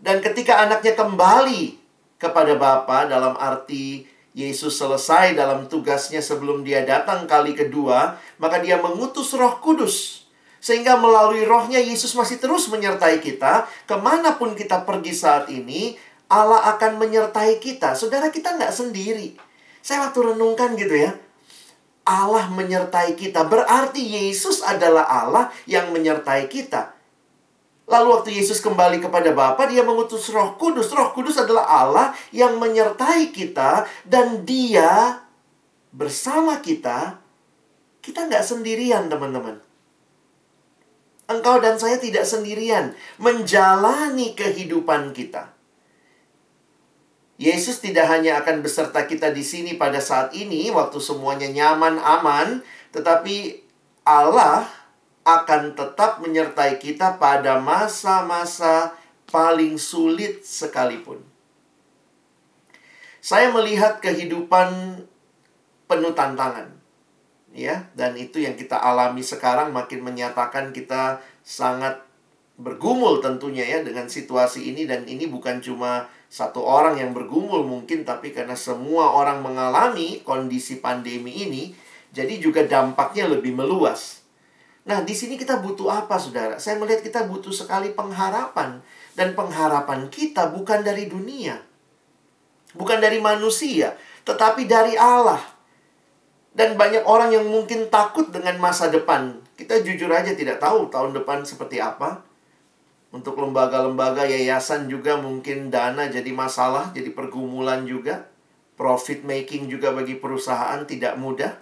Dan 0.00 0.24
ketika 0.24 0.64
anaknya 0.64 0.96
kembali 0.96 1.76
kepada 2.16 2.56
Bapa 2.56 3.04
dalam 3.04 3.36
arti 3.36 4.08
Yesus 4.32 4.80
selesai 4.80 5.36
dalam 5.36 5.68
tugasnya 5.68 6.24
sebelum 6.24 6.64
dia 6.64 6.80
datang 6.88 7.28
kali 7.28 7.52
kedua, 7.52 8.16
maka 8.40 8.64
dia 8.64 8.80
mengutus 8.80 9.36
roh 9.36 9.60
kudus 9.60 10.24
sehingga 10.56 10.96
melalui 10.96 11.44
rohnya 11.44 11.78
Yesus 11.78 12.16
masih 12.16 12.40
terus 12.40 12.72
menyertai 12.72 13.20
kita. 13.20 13.68
Ke 13.84 14.00
mana 14.00 14.40
pun 14.40 14.56
kita 14.56 14.88
pergi 14.88 15.12
saat 15.12 15.52
ini, 15.52 15.92
Allah 16.32 16.72
akan 16.72 16.96
menyertai 17.04 17.60
kita. 17.60 17.92
Saudara 17.92 18.32
kita 18.32 18.56
nggak 18.56 18.72
sendiri. 18.72 19.36
Saya 19.84 20.08
waktu 20.08 20.32
renungkan 20.32 20.72
gitu 20.74 20.96
ya. 20.96 21.25
Allah 22.06 22.46
menyertai 22.54 23.18
kita. 23.18 23.42
Berarti 23.50 23.98
Yesus 23.98 24.62
adalah 24.62 25.10
Allah 25.10 25.50
yang 25.66 25.90
menyertai 25.90 26.46
kita. 26.46 26.94
Lalu 27.86 28.06
waktu 28.18 28.30
Yesus 28.34 28.62
kembali 28.62 28.98
kepada 29.02 29.30
Bapa, 29.34 29.66
dia 29.66 29.82
mengutus 29.82 30.30
Roh 30.30 30.54
Kudus. 30.58 30.90
Roh 30.94 31.10
Kudus 31.14 31.38
adalah 31.38 31.66
Allah 31.66 32.06
yang 32.30 32.58
menyertai 32.62 33.30
kita 33.34 33.86
dan 34.06 34.46
dia 34.46 35.22
bersama 35.90 36.62
kita. 36.62 37.18
Kita 38.02 38.26
nggak 38.26 38.42
sendirian, 38.42 39.10
teman-teman. 39.10 39.62
Engkau 41.26 41.58
dan 41.58 41.74
saya 41.74 41.98
tidak 41.98 42.22
sendirian 42.22 42.94
menjalani 43.18 44.38
kehidupan 44.38 45.10
kita. 45.10 45.55
Yesus 47.36 47.84
tidak 47.84 48.08
hanya 48.08 48.40
akan 48.40 48.64
beserta 48.64 49.04
kita 49.04 49.28
di 49.28 49.44
sini 49.44 49.76
pada 49.76 50.00
saat 50.00 50.32
ini, 50.32 50.72
waktu 50.72 50.96
semuanya 50.96 51.52
nyaman, 51.52 52.00
aman, 52.00 52.64
tetapi 52.96 53.60
Allah 54.08 54.64
akan 55.26 55.76
tetap 55.76 56.24
menyertai 56.24 56.80
kita 56.80 57.20
pada 57.20 57.60
masa-masa 57.60 58.96
paling 59.28 59.76
sulit 59.76 60.46
sekalipun. 60.46 61.20
Saya 63.20 63.50
melihat 63.50 63.98
kehidupan 63.98 65.02
penuh 65.90 66.14
tantangan 66.14 66.70
ya 67.56 67.88
dan 67.96 68.12
itu 68.20 68.42
yang 68.44 68.54
kita 68.54 68.76
alami 68.76 69.24
sekarang 69.24 69.72
makin 69.72 70.04
menyatakan 70.04 70.76
kita 70.76 71.24
sangat 71.40 72.04
bergumul 72.60 73.24
tentunya 73.24 73.64
ya 73.64 73.80
dengan 73.80 74.06
situasi 74.06 74.70
ini 74.70 74.84
dan 74.84 75.08
ini 75.08 75.24
bukan 75.26 75.64
cuma 75.64 76.06
satu 76.26 76.60
orang 76.60 76.98
yang 76.98 77.14
bergumul 77.14 77.62
mungkin 77.62 78.02
tapi 78.02 78.34
karena 78.34 78.58
semua 78.58 79.14
orang 79.14 79.40
mengalami 79.40 80.20
kondisi 80.26 80.82
pandemi 80.82 81.46
ini 81.46 81.64
jadi 82.16 82.40
juga 82.40 82.64
dampaknya 82.64 83.28
lebih 83.28 83.52
meluas. 83.52 84.24
Nah, 84.86 85.02
di 85.02 85.12
sini 85.12 85.34
kita 85.34 85.58
butuh 85.58 85.90
apa, 85.90 86.14
Saudara? 86.16 86.56
Saya 86.62 86.78
melihat 86.78 87.02
kita 87.02 87.26
butuh 87.26 87.50
sekali 87.50 87.90
pengharapan 87.90 88.78
dan 89.18 89.34
pengharapan 89.34 90.06
kita 90.08 90.54
bukan 90.54 90.86
dari 90.86 91.10
dunia. 91.10 91.58
Bukan 92.72 93.02
dari 93.02 93.18
manusia, 93.18 93.98
tetapi 94.22 94.64
dari 94.64 94.94
Allah. 94.94 95.42
Dan 96.56 96.78
banyak 96.78 97.04
orang 97.04 97.34
yang 97.34 97.44
mungkin 97.44 97.92
takut 97.92 98.32
dengan 98.32 98.56
masa 98.62 98.88
depan. 98.88 99.36
Kita 99.58 99.82
jujur 99.82 100.08
aja 100.08 100.32
tidak 100.32 100.62
tahu 100.62 100.88
tahun 100.88 101.12
depan 101.12 101.44
seperti 101.44 101.82
apa. 101.82 102.24
Untuk 103.16 103.40
lembaga-lembaga 103.40 104.28
yayasan 104.28 104.92
juga 104.92 105.16
mungkin 105.16 105.72
dana 105.72 106.04
jadi 106.12 106.28
masalah, 106.36 106.92
jadi 106.92 107.16
pergumulan 107.16 107.88
juga. 107.88 108.28
Profit 108.76 109.24
making 109.24 109.72
juga 109.72 109.96
bagi 109.96 110.20
perusahaan 110.20 110.84
tidak 110.84 111.16
mudah. 111.16 111.56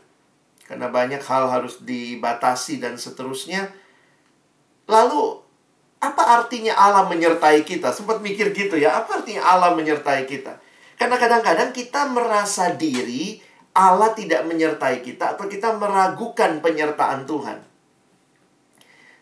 Karena 0.67 0.91
banyak 0.91 1.23
hal 1.23 1.47
harus 1.47 1.79
dibatasi 1.87 2.83
dan 2.83 2.99
seterusnya. 2.99 3.71
Lalu, 4.91 5.39
apa 6.03 6.43
artinya 6.43 6.75
Allah 6.75 7.07
menyertai 7.07 7.63
kita? 7.63 7.95
Sempat 7.95 8.19
mikir 8.19 8.51
gitu 8.51 8.75
ya, 8.75 8.99
apa 8.99 9.23
artinya 9.23 9.47
Allah 9.47 9.79
menyertai 9.79 10.27
kita? 10.27 10.59
Karena 10.99 11.15
kadang-kadang 11.23 11.71
kita 11.71 12.11
merasa 12.11 12.75
diri 12.75 13.39
Allah 13.75 14.11
tidak 14.11 14.43
menyertai 14.47 15.07
kita 15.07 15.39
atau 15.39 15.47
kita 15.47 15.79
meragukan 15.79 16.59
penyertaan 16.59 17.27
Tuhan. 17.31 17.74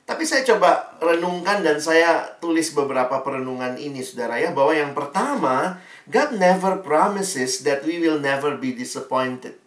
Tapi 0.02 0.26
saya 0.26 0.42
coba 0.42 0.98
renungkan 0.98 1.62
dan 1.62 1.78
saya 1.78 2.36
tulis 2.42 2.74
beberapa 2.74 3.22
perenungan 3.22 3.78
ini 3.78 4.02
saudara 4.02 4.34
ya 4.34 4.50
bahwa 4.50 4.74
yang 4.74 4.92
pertama 4.98 5.78
God 6.10 6.34
never 6.42 6.82
promises 6.82 7.62
that 7.62 7.86
we 7.86 8.02
will 8.02 8.18
never 8.18 8.58
be 8.58 8.74
disappointed. 8.74 9.62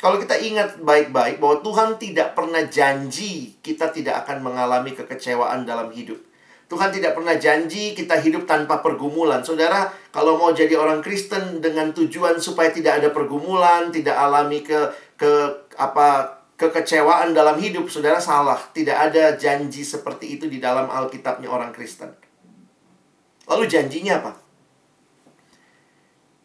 Kalau 0.00 0.20
kita 0.20 0.40
ingat 0.40 0.80
baik-baik 0.80 1.36
bahwa 1.36 1.60
Tuhan 1.60 2.00
tidak 2.00 2.32
pernah 2.32 2.64
janji 2.64 3.60
kita 3.60 3.92
tidak 3.92 4.24
akan 4.24 4.40
mengalami 4.40 4.96
kekecewaan 4.96 5.68
dalam 5.68 5.92
hidup. 5.92 6.20
Tuhan 6.64 6.88
tidak 6.88 7.12
pernah 7.12 7.36
janji 7.36 7.92
kita 7.92 8.16
hidup 8.24 8.48
tanpa 8.48 8.80
pergumulan. 8.80 9.44
Saudara, 9.44 9.92
kalau 10.08 10.40
mau 10.40 10.50
jadi 10.56 10.74
orang 10.80 11.04
Kristen 11.04 11.60
dengan 11.60 11.92
tujuan 11.92 12.40
supaya 12.40 12.72
tidak 12.72 13.04
ada 13.04 13.08
pergumulan, 13.12 13.92
tidak 13.92 14.16
alami 14.16 14.64
ke 14.64 14.80
ke 15.14 15.30
apa 15.76 16.40
kekecewaan 16.54 17.34
dalam 17.34 17.58
hidup, 17.58 17.90
Saudara 17.90 18.22
salah. 18.22 18.58
Tidak 18.70 18.94
ada 18.94 19.34
janji 19.34 19.82
seperti 19.82 20.38
itu 20.38 20.46
di 20.46 20.62
dalam 20.62 20.86
Alkitabnya 20.90 21.50
orang 21.50 21.74
Kristen. 21.74 22.10
Lalu 23.44 23.64
janjinya 23.68 24.24
apa? 24.24 24.32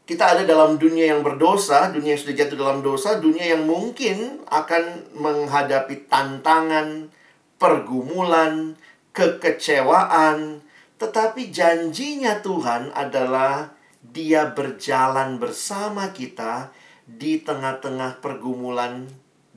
Kita 0.10 0.34
ada 0.34 0.42
dalam 0.42 0.82
dunia 0.82 1.14
yang 1.14 1.22
berdosa, 1.22 1.94
dunia 1.94 2.18
yang 2.18 2.22
sudah 2.26 2.36
jatuh 2.42 2.58
dalam 2.58 2.82
dosa, 2.82 3.22
dunia 3.22 3.54
yang 3.54 3.70
mungkin 3.70 4.42
akan 4.50 5.14
menghadapi 5.14 6.10
tantangan, 6.10 7.14
pergumulan, 7.62 8.74
kekecewaan, 9.14 10.66
tetapi 10.98 11.54
janjinya 11.54 12.42
Tuhan 12.42 12.90
adalah 12.98 13.78
Dia 14.02 14.50
berjalan 14.50 15.38
bersama 15.38 16.10
kita 16.10 16.74
di 17.06 17.46
tengah-tengah 17.46 18.18
pergumulan 18.24 19.06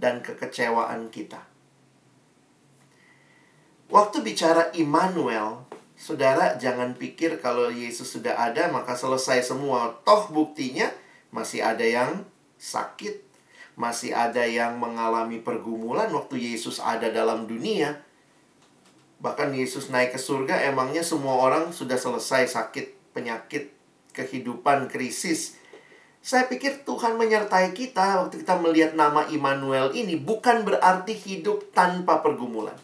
dan 0.02 0.18
kekecewaan 0.18 1.14
kita. 1.14 1.38
Waktu 3.86 4.26
bicara 4.26 4.74
Immanuel, 4.74 5.62
saudara 5.94 6.58
jangan 6.58 6.98
pikir 6.98 7.38
kalau 7.38 7.70
Yesus 7.70 8.10
sudah 8.10 8.34
ada 8.34 8.66
maka 8.74 8.98
selesai 8.98 9.46
semua. 9.46 10.02
Toh 10.02 10.26
buktinya 10.34 10.90
masih 11.30 11.62
ada 11.62 11.86
yang 11.86 12.26
sakit, 12.58 13.22
masih 13.78 14.10
ada 14.10 14.42
yang 14.42 14.82
mengalami 14.82 15.38
pergumulan 15.38 16.10
waktu 16.10 16.42
Yesus 16.50 16.82
ada 16.82 17.06
dalam 17.14 17.46
dunia 17.46 18.02
Bahkan 19.22 19.54
Yesus 19.54 19.86
naik 19.86 20.18
ke 20.18 20.20
surga, 20.20 20.66
emangnya 20.66 21.06
semua 21.06 21.38
orang 21.38 21.70
sudah 21.70 21.94
selesai 21.94 22.58
sakit, 22.58 23.14
penyakit, 23.14 23.70
kehidupan, 24.10 24.90
krisis. 24.90 25.61
Saya 26.22 26.46
pikir 26.46 26.86
Tuhan 26.86 27.18
menyertai 27.18 27.74
kita 27.74 28.22
waktu 28.22 28.46
kita 28.46 28.54
melihat 28.62 28.94
nama 28.94 29.26
Immanuel 29.26 29.90
ini 29.90 30.14
bukan 30.14 30.62
berarti 30.62 31.18
hidup 31.18 31.74
tanpa 31.74 32.22
pergumulan. 32.22 32.78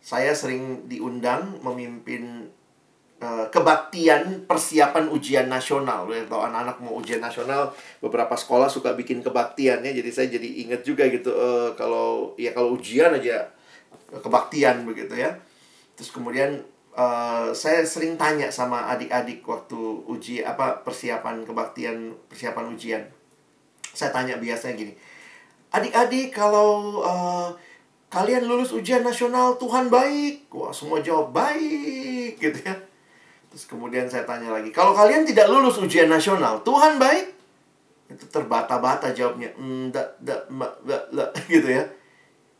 Saya 0.00 0.32
sering 0.32 0.88
diundang 0.88 1.60
memimpin 1.60 2.48
uh, 3.20 3.46
kebaktian 3.52 4.48
persiapan 4.48 5.12
ujian 5.12 5.52
nasional. 5.52 6.08
Kalau 6.08 6.40
anak-anak 6.48 6.80
mau 6.80 6.96
ujian 6.96 7.20
nasional, 7.20 7.76
beberapa 8.00 8.32
sekolah 8.32 8.72
suka 8.72 8.96
bikin 8.96 9.20
kebaktian 9.20 9.84
ya. 9.84 9.92
Jadi 9.92 10.10
saya 10.10 10.26
jadi 10.32 10.48
ingat 10.64 10.88
juga 10.88 11.04
gitu 11.12 11.36
uh, 11.36 11.76
kalau 11.76 12.32
ya 12.40 12.56
kalau 12.56 12.80
ujian 12.80 13.12
aja 13.12 13.52
kebaktian 14.08 14.88
begitu 14.88 15.20
ya. 15.20 15.36
Terus 16.00 16.16
kemudian 16.16 16.64
uh, 16.94 17.50
saya 17.54 17.86
sering 17.86 18.18
tanya 18.18 18.50
sama 18.50 18.90
adik-adik 18.90 19.44
waktu 19.46 19.78
uji 20.06 20.42
apa 20.42 20.82
persiapan 20.82 21.46
kebaktian 21.46 22.14
persiapan 22.26 22.64
ujian. 22.74 23.02
Saya 23.90 24.14
tanya 24.14 24.38
biasanya 24.38 24.74
gini, 24.78 24.94
adik-adik 25.74 26.30
kalau 26.30 27.02
uh, 27.02 27.50
kalian 28.10 28.46
lulus 28.46 28.74
ujian 28.74 29.02
nasional 29.02 29.58
Tuhan 29.58 29.90
baik? 29.90 30.50
Wah 30.54 30.74
semua 30.74 31.02
jawab 31.02 31.34
baik 31.34 32.38
gitu 32.38 32.58
ya. 32.62 32.74
Terus 33.50 33.66
kemudian 33.66 34.06
saya 34.06 34.22
tanya 34.22 34.54
lagi 34.54 34.70
kalau 34.70 34.94
kalian 34.94 35.26
tidak 35.26 35.50
lulus 35.50 35.78
ujian 35.82 36.06
nasional 36.06 36.62
Tuhan 36.62 36.98
baik? 37.02 37.34
Itu 38.10 38.26
terbata-bata 38.26 39.14
jawabnya 39.14 39.54
enggak, 39.58 40.18
enggak 40.22 41.30
gitu 41.54 41.68
ya. 41.70 41.84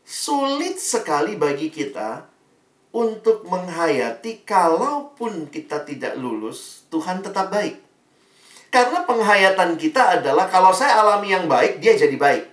Sulit 0.03 0.79
sekali 0.79 1.39
bagi 1.39 1.71
kita 1.71 2.30
untuk 2.91 3.47
menghayati 3.47 4.43
kalaupun 4.43 5.47
kita 5.47 5.87
tidak 5.87 6.19
lulus 6.19 6.83
Tuhan 6.91 7.23
tetap 7.23 7.51
baik 7.51 7.79
karena 8.71 9.03
penghayatan 9.03 9.75
kita 9.79 10.19
adalah 10.19 10.47
kalau 10.47 10.75
saya 10.75 10.99
alami 10.99 11.31
yang 11.31 11.47
baik 11.47 11.79
dia 11.79 11.95
jadi 11.95 12.15
baik 12.15 12.51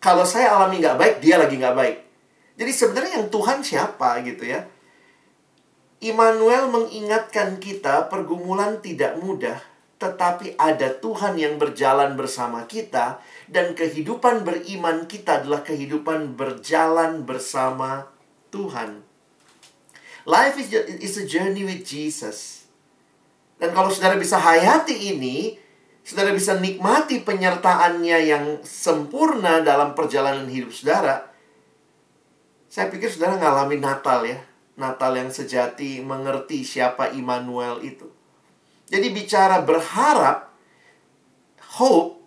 kalau 0.00 0.24
saya 0.24 0.56
alami 0.56 0.80
nggak 0.80 0.96
baik, 0.96 1.14
dia 1.20 1.36
lagi 1.36 1.60
nggak 1.60 1.76
baik. 1.76 1.96
Jadi 2.56 2.72
sebenarnya 2.72 3.12
yang 3.20 3.28
Tuhan 3.28 3.60
siapa 3.60 4.24
gitu 4.24 4.48
ya? 4.48 4.64
Immanuel 6.00 6.72
mengingatkan 6.72 7.60
kita 7.60 8.08
pergumulan 8.08 8.80
tidak 8.80 9.20
mudah, 9.20 9.60
tetapi 10.00 10.56
ada 10.56 10.96
Tuhan 10.96 11.36
yang 11.36 11.60
berjalan 11.60 12.16
bersama 12.16 12.64
kita 12.64 13.20
dan 13.52 13.76
kehidupan 13.76 14.40
beriman 14.48 15.04
kita 15.04 15.44
adalah 15.44 15.60
kehidupan 15.60 16.32
berjalan 16.32 17.28
bersama 17.28 18.08
Tuhan. 18.48 19.04
Life 20.30 20.62
is, 20.62 20.70
is 21.02 21.14
a 21.18 21.26
journey 21.26 21.66
with 21.66 21.82
Jesus. 21.82 22.70
Dan 23.58 23.74
kalau 23.74 23.90
saudara 23.90 24.14
bisa 24.14 24.38
hayati 24.38 25.10
ini, 25.10 25.58
saudara 26.06 26.30
bisa 26.30 26.54
nikmati 26.54 27.18
penyertaannya 27.26 28.18
yang 28.30 28.44
sempurna 28.62 29.58
dalam 29.66 29.98
perjalanan 29.98 30.46
hidup 30.46 30.70
saudara, 30.70 31.26
saya 32.70 32.86
pikir 32.86 33.10
saudara 33.10 33.42
ngalami 33.42 33.82
Natal 33.82 34.22
ya. 34.22 34.38
Natal 34.78 35.12
yang 35.18 35.34
sejati 35.34 35.98
mengerti 35.98 36.62
siapa 36.62 37.10
Immanuel 37.12 37.82
itu. 37.82 38.06
Jadi 38.86 39.10
bicara 39.10 39.60
berharap, 39.66 40.54
hope, 41.76 42.22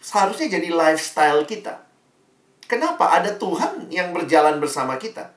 seharusnya 0.00 0.56
jadi 0.56 0.72
lifestyle 0.72 1.44
kita. 1.44 1.84
Kenapa? 2.64 3.12
Ada 3.12 3.36
Tuhan 3.36 3.92
yang 3.92 4.16
berjalan 4.16 4.56
bersama 4.56 4.96
kita. 4.96 5.36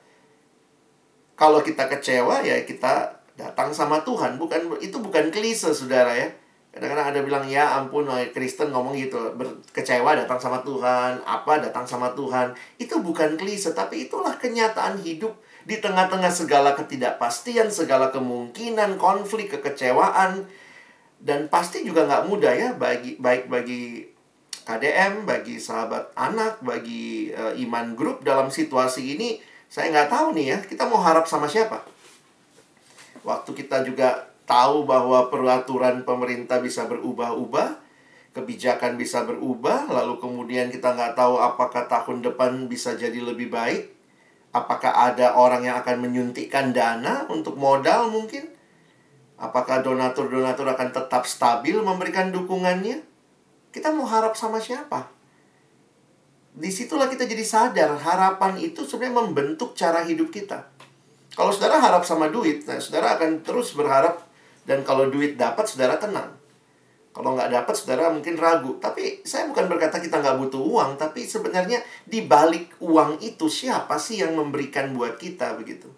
Kalau 1.36 1.60
kita 1.60 1.86
kecewa 1.92 2.40
ya 2.40 2.64
kita 2.64 3.20
datang 3.36 3.70
sama 3.70 4.00
Tuhan, 4.02 4.40
bukan 4.40 4.80
itu 4.80 4.96
bukan 4.96 5.28
klise 5.28 5.70
saudara 5.76 6.16
ya 6.16 6.28
Kadang-kadang 6.76 7.08
ada 7.08 7.20
bilang, 7.24 7.44
ya 7.48 7.80
ampun, 7.80 8.04
Kristen 8.36 8.68
ngomong 8.68 8.92
gitu. 9.00 9.16
Kecewa 9.72 10.12
datang 10.12 10.36
sama 10.36 10.60
Tuhan, 10.60 11.24
apa 11.24 11.56
datang 11.56 11.88
sama 11.88 12.12
Tuhan. 12.12 12.52
Itu 12.76 13.00
bukan 13.00 13.40
klise, 13.40 13.72
tapi 13.72 14.04
itulah 14.04 14.36
kenyataan 14.36 15.00
hidup 15.00 15.40
di 15.64 15.80
tengah-tengah 15.80 16.28
segala 16.28 16.76
ketidakpastian, 16.76 17.72
segala 17.72 18.12
kemungkinan, 18.12 19.00
konflik, 19.00 19.56
kekecewaan. 19.56 20.44
Dan 21.16 21.48
pasti 21.48 21.80
juga 21.80 22.04
nggak 22.04 22.28
mudah 22.28 22.52
ya, 22.52 22.68
bagi 22.76 23.16
baik 23.16 23.48
bagi 23.48 24.04
KDM, 24.68 25.24
bagi 25.24 25.56
sahabat 25.56 26.12
anak, 26.12 26.60
bagi 26.60 27.32
uh, 27.32 27.56
iman 27.56 27.96
grup 27.96 28.20
dalam 28.20 28.52
situasi 28.52 29.16
ini. 29.16 29.40
Saya 29.66 29.92
nggak 29.92 30.10
tahu 30.10 30.28
nih 30.38 30.46
ya, 30.54 30.58
kita 30.62 30.86
mau 30.86 31.02
harap 31.02 31.26
sama 31.26 31.50
siapa? 31.50 31.82
Waktu 33.26 33.50
kita 33.52 33.82
juga 33.82 34.30
tahu 34.46 34.86
bahwa 34.86 35.26
peraturan 35.26 36.06
pemerintah 36.06 36.62
bisa 36.62 36.86
berubah-ubah, 36.86 37.82
kebijakan 38.30 38.94
bisa 38.94 39.26
berubah, 39.26 39.90
lalu 39.90 40.22
kemudian 40.22 40.70
kita 40.70 40.94
nggak 40.94 41.18
tahu 41.18 41.40
apakah 41.42 41.90
tahun 41.90 42.22
depan 42.22 42.70
bisa 42.70 42.94
jadi 42.94 43.18
lebih 43.18 43.50
baik, 43.50 43.90
apakah 44.54 44.94
ada 44.94 45.34
orang 45.34 45.66
yang 45.66 45.76
akan 45.82 45.98
menyuntikkan 45.98 46.70
dana 46.70 47.26
untuk 47.26 47.58
modal 47.58 48.06
mungkin, 48.08 48.46
apakah 49.36 49.82
donatur-donatur 49.82 50.68
akan 50.70 50.94
tetap 50.94 51.26
stabil 51.26 51.74
memberikan 51.82 52.30
dukungannya, 52.30 53.02
kita 53.74 53.90
mau 53.90 54.06
harap 54.06 54.38
sama 54.38 54.62
siapa? 54.62 55.15
Di 56.56 56.72
situlah 56.72 57.12
kita 57.12 57.28
jadi 57.28 57.44
sadar 57.44 58.00
harapan 58.00 58.56
itu 58.56 58.88
sebenarnya 58.88 59.20
membentuk 59.20 59.76
cara 59.76 60.00
hidup 60.08 60.32
kita. 60.32 60.64
Kalau 61.36 61.52
saudara 61.52 61.76
harap 61.76 62.00
sama 62.08 62.32
duit, 62.32 62.64
nah 62.64 62.80
saudara 62.80 63.20
akan 63.20 63.44
terus 63.44 63.76
berharap 63.76 64.24
dan 64.64 64.80
kalau 64.80 65.12
duit 65.12 65.36
dapat, 65.36 65.68
saudara 65.68 66.00
tenang. 66.00 66.32
Kalau 67.12 67.36
nggak 67.36 67.52
dapat, 67.52 67.74
saudara 67.76 68.08
mungkin 68.08 68.40
ragu. 68.40 68.80
Tapi 68.80 69.20
saya 69.24 69.48
bukan 69.48 69.68
berkata 69.68 70.00
kita 70.00 70.16
nggak 70.20 70.36
butuh 70.36 70.60
uang, 70.60 70.96
tapi 70.96 71.28
sebenarnya 71.28 71.84
di 72.08 72.24
balik 72.24 72.76
uang 72.80 73.20
itu 73.20 73.52
siapa 73.52 74.00
sih 74.00 74.24
yang 74.24 74.32
memberikan 74.36 74.96
buat 74.96 75.20
kita 75.20 75.60
begitu? 75.60 75.92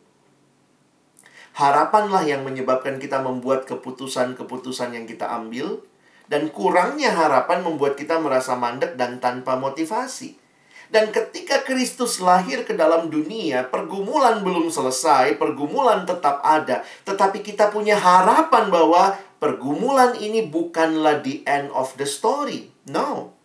Harapanlah 1.58 2.22
yang 2.22 2.46
menyebabkan 2.46 3.02
kita 3.02 3.18
membuat 3.18 3.66
keputusan-keputusan 3.66 4.94
yang 4.94 5.06
kita 5.10 5.26
ambil, 5.26 5.82
dan 6.30 6.50
kurangnya 6.54 7.10
harapan 7.10 7.66
membuat 7.66 7.98
kita 7.98 8.18
merasa 8.22 8.54
mandek 8.54 8.94
dan 8.94 9.18
tanpa 9.18 9.58
motivasi. 9.58 10.47
Dan 10.88 11.12
ketika 11.12 11.60
Kristus 11.68 12.16
lahir 12.16 12.64
ke 12.64 12.72
dalam 12.72 13.12
dunia, 13.12 13.68
pergumulan 13.68 14.40
belum 14.40 14.72
selesai, 14.72 15.36
pergumulan 15.36 16.08
tetap 16.08 16.40
ada, 16.40 16.80
tetapi 17.04 17.44
kita 17.44 17.68
punya 17.68 18.00
harapan 18.00 18.72
bahwa 18.72 19.12
pergumulan 19.36 20.16
ini 20.16 20.48
bukanlah 20.48 21.20
the 21.20 21.44
end 21.44 21.68
of 21.76 21.92
the 22.00 22.08
story. 22.08 22.72
No. 22.88 23.36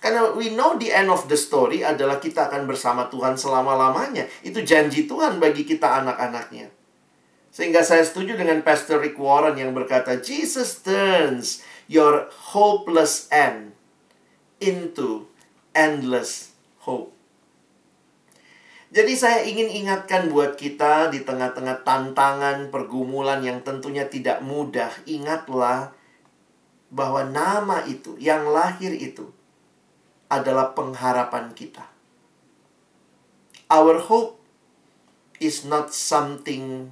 Karena 0.00 0.32
we 0.32 0.54
know 0.54 0.78
the 0.80 0.94
end 0.94 1.10
of 1.12 1.28
the 1.28 1.36
story 1.36 1.84
adalah 1.84 2.22
kita 2.22 2.48
akan 2.48 2.64
bersama 2.64 3.10
Tuhan 3.12 3.36
selama-lamanya. 3.36 4.24
Itu 4.40 4.64
janji 4.64 5.04
Tuhan 5.10 5.42
bagi 5.42 5.66
kita 5.66 6.00
anak-anaknya. 6.00 6.72
Sehingga 7.50 7.82
saya 7.82 8.06
setuju 8.06 8.38
dengan 8.38 8.62
Pastor 8.62 9.02
Rick 9.02 9.18
Warren 9.18 9.58
yang 9.58 9.74
berkata, 9.74 10.16
Jesus 10.22 10.80
turns 10.80 11.66
your 11.90 12.30
hopeless 12.54 13.26
end 13.34 13.74
into 14.62 15.29
endless 15.80 16.52
hope. 16.84 17.16
Jadi 18.90 19.14
saya 19.14 19.46
ingin 19.46 19.70
ingatkan 19.70 20.28
buat 20.28 20.58
kita 20.60 21.14
di 21.14 21.22
tengah-tengah 21.24 21.86
tantangan 21.86 22.68
pergumulan 22.68 23.40
yang 23.40 23.62
tentunya 23.64 24.04
tidak 24.10 24.42
mudah, 24.44 24.90
ingatlah 25.06 25.94
bahwa 26.90 27.22
nama 27.24 27.86
itu 27.86 28.18
yang 28.18 28.50
lahir 28.50 28.90
itu 28.90 29.30
adalah 30.26 30.74
pengharapan 30.74 31.54
kita. 31.54 31.86
Our 33.70 34.02
hope 34.02 34.42
is 35.38 35.62
not 35.62 35.94
something 35.94 36.90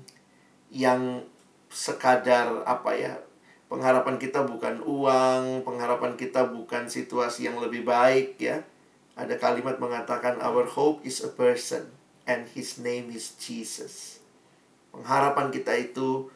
yang 0.70 1.26
sekadar 1.68 2.62
apa 2.62 2.94
ya 2.94 3.18
Pengharapan 3.68 4.16
kita 4.16 4.48
bukan 4.48 4.80
uang, 4.80 5.60
pengharapan 5.60 6.16
kita 6.16 6.48
bukan 6.48 6.88
situasi 6.88 7.52
yang 7.52 7.60
lebih 7.60 7.84
baik 7.84 8.40
ya. 8.40 8.64
Ada 9.18 9.34
kalimat 9.34 9.82
mengatakan 9.82 10.38
our 10.38 10.62
hope 10.62 11.02
is 11.02 11.18
a 11.18 11.30
person 11.30 11.90
and 12.30 12.46
his 12.54 12.78
name 12.78 13.10
is 13.10 13.34
Jesus. 13.34 14.22
Pengharapan 14.94 15.50
kita 15.50 15.74
itu 15.74 16.30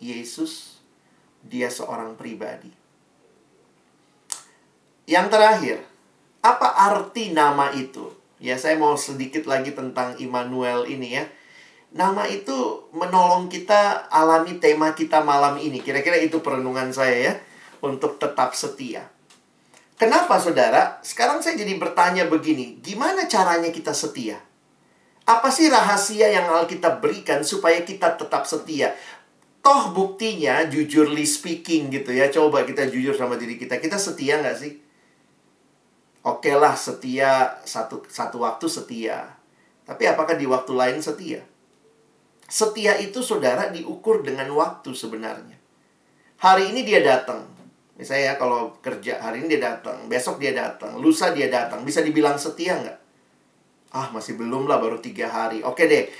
Yesus, 0.00 0.80
dia 1.44 1.68
seorang 1.68 2.16
pribadi. 2.16 2.72
Yang 5.04 5.26
terakhir, 5.36 5.76
apa 6.40 6.68
arti 6.88 7.36
nama 7.36 7.76
itu? 7.76 8.08
Ya, 8.40 8.56
saya 8.56 8.80
mau 8.80 8.96
sedikit 8.96 9.44
lagi 9.44 9.76
tentang 9.76 10.16
Immanuel 10.16 10.88
ini 10.88 11.20
ya 11.20 11.28
nama 11.94 12.26
itu 12.26 12.90
menolong 12.90 13.46
kita 13.46 14.10
alami 14.10 14.58
tema 14.58 14.92
kita 14.92 15.22
malam 15.22 15.56
ini. 15.62 15.78
Kira-kira 15.78 16.18
itu 16.18 16.42
perenungan 16.42 16.90
saya 16.90 17.16
ya 17.30 17.34
untuk 17.80 18.18
tetap 18.18 18.52
setia. 18.58 19.13
Kenapa 19.94 20.42
saudara? 20.42 20.98
Sekarang 21.06 21.38
saya 21.38 21.54
jadi 21.54 21.78
bertanya 21.78 22.26
begini, 22.26 22.82
gimana 22.82 23.30
caranya 23.30 23.70
kita 23.70 23.94
setia? 23.94 24.42
Apa 25.24 25.48
sih 25.48 25.70
rahasia 25.70 26.28
yang 26.28 26.50
Alkitab 26.50 27.00
berikan 27.00 27.40
supaya 27.46 27.80
kita 27.86 28.18
tetap 28.18 28.44
setia? 28.44 28.92
Toh 29.64 29.96
buktinya, 29.96 30.68
jujurly 30.68 31.24
speaking 31.24 31.88
gitu 31.88 32.12
ya. 32.12 32.28
Coba 32.28 32.68
kita 32.68 32.84
jujur 32.90 33.16
sama 33.16 33.40
diri 33.40 33.56
kita. 33.56 33.80
Kita 33.80 33.96
setia 33.96 34.44
nggak 34.44 34.56
sih? 34.60 34.76
Oke 36.24 36.52
lah, 36.52 36.76
setia 36.76 37.56
satu, 37.64 38.04
satu 38.04 38.44
waktu 38.44 38.68
setia. 38.68 39.32
Tapi 39.88 40.04
apakah 40.04 40.36
di 40.36 40.44
waktu 40.44 40.72
lain 40.76 41.00
setia? 41.00 41.40
Setia 42.44 43.00
itu 43.00 43.24
saudara 43.24 43.72
diukur 43.72 44.20
dengan 44.20 44.52
waktu 44.52 44.92
sebenarnya. 44.92 45.56
Hari 46.44 46.76
ini 46.76 46.84
dia 46.84 47.00
datang. 47.00 47.53
Misalnya 47.94 48.34
kalau 48.34 48.74
kerja, 48.82 49.22
hari 49.22 49.44
ini 49.44 49.56
dia 49.56 49.62
datang. 49.70 50.10
Besok 50.10 50.42
dia 50.42 50.50
datang. 50.50 50.98
Lusa 50.98 51.30
dia 51.30 51.46
datang. 51.46 51.86
Bisa 51.86 52.02
dibilang 52.02 52.34
setia 52.34 52.78
nggak? 52.78 52.98
Ah, 53.94 54.10
masih 54.10 54.34
belum 54.34 54.66
lah, 54.66 54.82
baru 54.82 54.98
tiga 54.98 55.30
hari. 55.30 55.62
Oke 55.62 55.86
deh, 55.86 56.10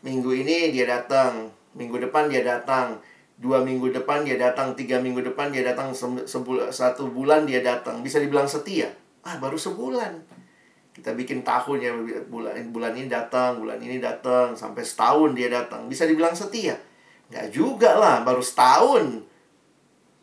minggu 0.00 0.32
ini 0.32 0.72
dia 0.72 0.88
datang. 0.88 1.52
Minggu 1.76 2.00
depan 2.00 2.32
dia 2.32 2.40
datang 2.40 2.96
dua 3.38 3.62
minggu 3.62 3.94
depan 3.94 4.26
dia 4.26 4.34
datang, 4.34 4.74
tiga 4.74 4.98
minggu 4.98 5.22
depan 5.22 5.54
dia 5.54 5.62
datang, 5.62 5.94
satu 5.94 7.04
bulan 7.06 7.46
dia 7.46 7.62
datang. 7.62 8.02
Bisa 8.02 8.18
dibilang 8.18 8.50
setia? 8.50 8.90
Ah, 9.22 9.38
baru 9.38 9.54
sebulan. 9.54 10.18
Kita 10.90 11.14
bikin 11.14 11.46
tahun 11.46 11.78
ya, 11.78 11.94
bulan, 12.26 12.58
bulan 12.74 12.92
ini 12.98 13.06
datang, 13.06 13.62
bulan 13.62 13.78
ini 13.78 14.02
datang, 14.02 14.58
sampai 14.58 14.82
setahun 14.82 15.38
dia 15.38 15.46
datang. 15.46 15.86
Bisa 15.86 16.02
dibilang 16.02 16.34
setia? 16.34 16.74
Nggak 17.30 17.46
juga 17.54 17.94
lah, 17.94 18.26
baru 18.26 18.42
setahun. 18.42 19.22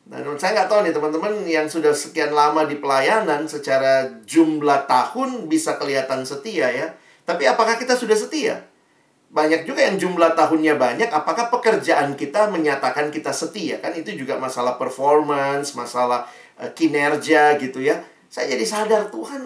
Dan 0.05 0.21
saya 0.37 0.61
nggak 0.61 0.69
tahu 0.69 0.79
nih 0.85 0.93
teman-teman 0.93 1.33
yang 1.49 1.65
sudah 1.65 1.89
sekian 1.89 2.29
lama 2.29 2.61
di 2.69 2.77
pelayanan 2.77 3.49
secara 3.49 4.05
jumlah 4.25 4.85
tahun 4.85 5.49
bisa 5.49 5.81
kelihatan 5.81 6.21
setia 6.21 6.69
ya. 6.69 6.87
Tapi 7.25 7.49
apakah 7.49 7.81
kita 7.81 7.97
sudah 7.97 8.13
setia? 8.13 8.61
banyak 9.35 9.67
juga 9.67 9.83
yang 9.83 9.99
jumlah 9.99 10.31
tahunnya 10.31 10.79
banyak, 10.79 11.11
apakah 11.11 11.51
pekerjaan 11.51 12.15
kita 12.15 12.47
menyatakan 12.47 13.11
kita 13.11 13.35
setia? 13.35 13.83
Kan 13.83 13.91
itu 13.91 14.15
juga 14.15 14.39
masalah 14.39 14.79
performance, 14.79 15.75
masalah 15.75 16.23
uh, 16.55 16.71
kinerja 16.71 17.59
gitu 17.59 17.83
ya. 17.83 17.99
Saya 18.31 18.55
jadi 18.55 18.63
sadar 18.63 19.11
Tuhan 19.11 19.43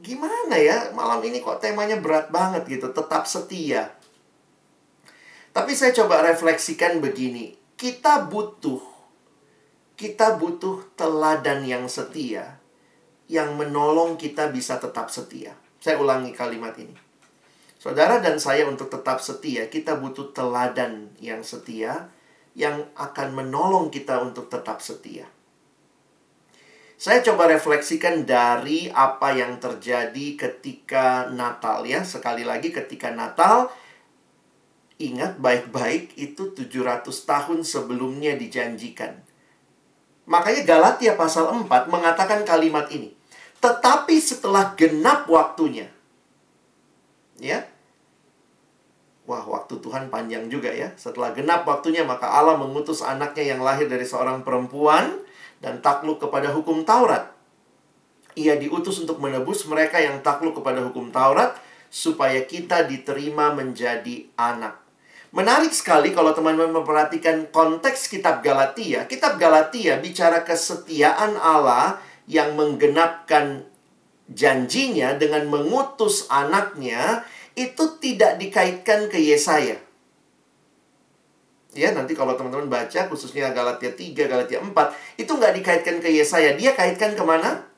gimana 0.00 0.56
ya 0.56 0.88
malam 0.96 1.20
ini 1.20 1.44
kok 1.44 1.60
temanya 1.60 2.00
berat 2.00 2.32
banget 2.32 2.64
gitu, 2.64 2.88
tetap 2.96 3.28
setia. 3.28 3.92
Tapi 5.52 5.76
saya 5.76 5.92
coba 5.92 6.24
refleksikan 6.24 7.04
begini, 7.04 7.52
kita 7.76 8.24
butuh 8.24 8.80
kita 10.00 10.40
butuh 10.40 10.96
teladan 10.96 11.60
yang 11.68 11.84
setia 11.84 12.56
yang 13.28 13.52
menolong 13.60 14.16
kita 14.16 14.48
bisa 14.48 14.80
tetap 14.80 15.12
setia. 15.12 15.52
Saya 15.76 16.00
ulangi 16.00 16.32
kalimat 16.32 16.72
ini. 16.80 16.96
Saudara 17.76 18.16
dan 18.24 18.40
saya 18.40 18.64
untuk 18.64 18.88
tetap 18.88 19.20
setia, 19.20 19.68
kita 19.68 20.00
butuh 20.00 20.32
teladan 20.32 21.12
yang 21.20 21.44
setia 21.44 22.08
yang 22.56 22.88
akan 22.96 23.44
menolong 23.44 23.92
kita 23.92 24.24
untuk 24.24 24.48
tetap 24.48 24.80
setia. 24.80 25.28
Saya 26.96 27.20
coba 27.20 27.52
refleksikan 27.52 28.24
dari 28.24 28.88
apa 28.88 29.36
yang 29.36 29.60
terjadi 29.60 30.26
ketika 30.36 31.28
Natal 31.28 31.84
ya. 31.84 32.00
Sekali 32.08 32.48
lagi 32.48 32.72
ketika 32.72 33.12
Natal 33.12 33.68
ingat 34.96 35.36
baik-baik 35.36 36.16
itu 36.16 36.56
700 36.56 37.04
tahun 37.04 37.64
sebelumnya 37.68 38.36
dijanjikan. 38.36 39.29
Makanya 40.30 40.62
Galatia 40.62 41.18
pasal 41.18 41.50
4 41.50 41.90
mengatakan 41.90 42.46
kalimat 42.46 42.86
ini. 42.94 43.10
Tetapi 43.58 44.14
setelah 44.22 44.72
genap 44.78 45.26
waktunya, 45.26 45.90
Ya. 47.40 47.64
Wah, 49.24 49.40
waktu 49.48 49.80
Tuhan 49.80 50.12
panjang 50.12 50.52
juga 50.52 50.68
ya. 50.68 50.92
Setelah 50.94 51.32
genap 51.32 51.64
waktunya, 51.64 52.04
maka 52.04 52.28
Allah 52.28 52.60
mengutus 52.60 53.00
anaknya 53.00 53.56
yang 53.56 53.60
lahir 53.64 53.88
dari 53.88 54.04
seorang 54.04 54.44
perempuan 54.44 55.24
dan 55.64 55.80
takluk 55.80 56.20
kepada 56.20 56.52
hukum 56.52 56.84
Taurat. 56.84 57.32
Ia 58.36 58.60
diutus 58.60 59.00
untuk 59.00 59.18
menebus 59.24 59.64
mereka 59.64 59.96
yang 59.98 60.20
takluk 60.20 60.60
kepada 60.60 60.84
hukum 60.84 61.08
Taurat, 61.08 61.56
supaya 61.88 62.44
kita 62.44 62.84
diterima 62.84 63.56
menjadi 63.56 64.28
anak. 64.36 64.79
Menarik 65.30 65.70
sekali 65.70 66.10
kalau 66.10 66.34
teman-teman 66.34 66.82
memperhatikan 66.82 67.54
konteks 67.54 68.10
kitab 68.10 68.42
Galatia. 68.42 69.06
Kitab 69.06 69.38
Galatia 69.38 70.02
bicara 70.02 70.42
kesetiaan 70.42 71.38
Allah 71.38 72.02
yang 72.26 72.58
menggenapkan 72.58 73.62
janjinya 74.26 75.14
dengan 75.14 75.46
mengutus 75.46 76.26
anaknya 76.26 77.22
itu 77.54 77.98
tidak 78.02 78.42
dikaitkan 78.42 79.06
ke 79.06 79.22
Yesaya. 79.22 79.78
Ya, 81.78 81.94
nanti 81.94 82.18
kalau 82.18 82.34
teman-teman 82.34 82.66
baca 82.66 83.06
khususnya 83.06 83.54
Galatia 83.54 83.94
3, 83.94 84.26
Galatia 84.26 84.58
4, 84.58 84.74
itu 85.14 85.30
nggak 85.30 85.54
dikaitkan 85.62 86.02
ke 86.02 86.10
Yesaya. 86.10 86.58
Dia 86.58 86.74
kaitkan 86.74 87.14
ke 87.14 87.22
mana? 87.22 87.69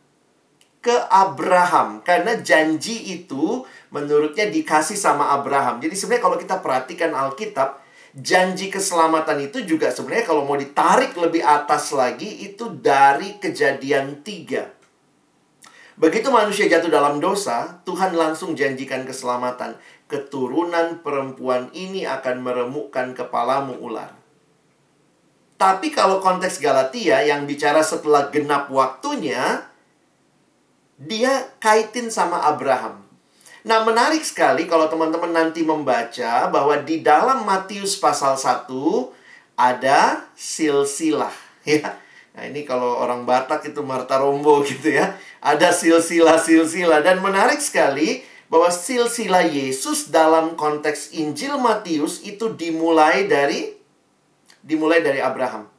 Ke 0.83 1.07
Abraham. 1.09 2.03
Karena 2.03 2.37
janji 2.43 3.15
itu 3.15 3.63
menurutnya 3.95 4.51
dikasih 4.51 4.99
sama 4.99 5.31
Abraham. 5.33 5.79
Jadi 5.79 5.95
sebenarnya 5.95 6.25
kalau 6.27 6.39
kita 6.43 6.59
perhatikan 6.59 7.15
Alkitab, 7.15 7.79
janji 8.19 8.69
keselamatan 8.69 9.47
itu 9.47 9.63
juga 9.65 9.95
sebenarnya 9.95 10.27
kalau 10.27 10.43
mau 10.45 10.59
ditarik 10.59 11.15
lebih 11.15 11.41
atas 11.47 11.95
lagi, 11.95 12.45
itu 12.45 12.75
dari 12.83 13.39
kejadian 13.39 14.21
3. 14.27 14.83
Begitu 16.03 16.29
manusia 16.33 16.67
jatuh 16.67 16.91
dalam 16.91 17.23
dosa, 17.23 17.79
Tuhan 17.87 18.17
langsung 18.17 18.59
janjikan 18.59 19.07
keselamatan. 19.07 19.79
Keturunan 20.11 21.01
perempuan 21.01 21.71
ini 21.73 22.05
akan 22.05 22.43
meremukkan 22.43 23.15
kepalamu 23.15 23.79
ular. 23.79 24.13
Tapi 25.63 25.95
kalau 25.95 26.19
konteks 26.19 26.59
Galatia 26.59 27.23
yang 27.23 27.47
bicara 27.47 27.87
setelah 27.87 28.35
genap 28.35 28.67
waktunya, 28.67 29.63
dia 31.07 31.51
kaitin 31.59 32.09
sama 32.09 32.43
Abraham. 32.47 33.03
Nah, 33.63 33.87
menarik 33.87 34.27
sekali 34.27 34.67
kalau 34.67 34.91
teman-teman 34.91 35.31
nanti 35.31 35.63
membaca 35.63 36.51
bahwa 36.51 36.75
di 36.83 36.99
dalam 36.99 37.47
Matius 37.47 37.95
pasal 37.95 38.35
1 38.35 38.67
ada 39.55 40.27
silsilah 40.35 41.35
ya. 41.69 41.99
Nah, 42.33 42.49
ini 42.49 42.65
kalau 42.65 42.97
orang 42.99 43.29
Batak 43.29 43.71
itu 43.71 43.85
Marta 43.85 44.19
Rombo 44.19 44.63
gitu 44.71 44.91
ya. 44.91 45.15
Ada 45.39 45.71
silsilah-silsilah 45.71 47.07
dan 47.07 47.23
menarik 47.23 47.63
sekali 47.63 48.27
bahwa 48.51 48.69
silsilah 48.69 49.47
Yesus 49.47 50.13
dalam 50.13 50.59
konteks 50.59 51.17
Injil 51.17 51.57
Matius 51.57 52.21
itu 52.21 52.53
dimulai 52.53 53.25
dari 53.31 53.73
dimulai 54.61 55.01
dari 55.03 55.23
Abraham. 55.23 55.71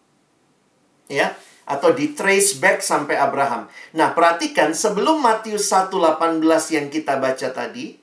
Ya, 1.12 1.36
atau 1.64 1.96
di 1.96 2.12
trace 2.12 2.60
back 2.60 2.84
sampai 2.84 3.16
Abraham. 3.16 3.72
Nah, 3.96 4.12
perhatikan 4.12 4.76
sebelum 4.76 5.24
Matius 5.24 5.72
1:18 5.72 6.72
yang 6.76 6.88
kita 6.92 7.20
baca 7.20 7.48
tadi, 7.52 7.96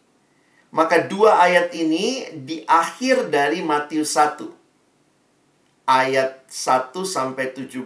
maka 0.72 1.02
dua 1.04 1.42
ayat 1.42 1.74
ini 1.76 2.30
di 2.32 2.62
akhir 2.64 3.28
dari 3.28 3.60
Matius 3.60 4.16
1 4.16 4.48
ayat 5.90 6.46
1 6.46 7.02
sampai 7.02 7.50
17 7.50 7.82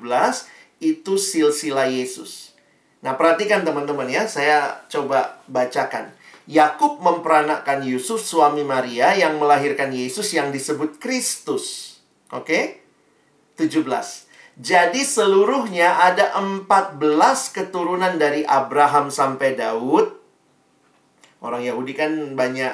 itu 0.85 1.17
silsilah 1.17 1.89
Yesus. 1.89 2.53
Nah, 3.01 3.17
perhatikan 3.17 3.65
teman-teman 3.65 4.09
ya, 4.09 4.29
saya 4.29 4.85
coba 4.89 5.41
bacakan. 5.49 6.13
Yakub 6.45 7.01
memperanakan 7.01 7.85
Yusuf 7.89 8.21
suami 8.21 8.61
Maria 8.65 9.17
yang 9.17 9.41
melahirkan 9.41 9.89
Yesus 9.93 10.33
yang 10.37 10.53
disebut 10.53 11.01
Kristus. 11.01 11.97
Oke? 12.29 12.85
Okay? 13.57 13.65
17. 13.65 14.24
Jadi 14.55 15.03
seluruhnya 15.03 15.99
ada 15.99 16.39
14 16.39 16.99
keturunan 17.51 18.15
dari 18.15 18.47
Abraham 18.47 19.11
sampai 19.11 19.59
Daud. 19.59 20.15
Orang 21.43 21.61
Yahudi 21.67 21.93
kan 21.93 22.39
banyak 22.39 22.73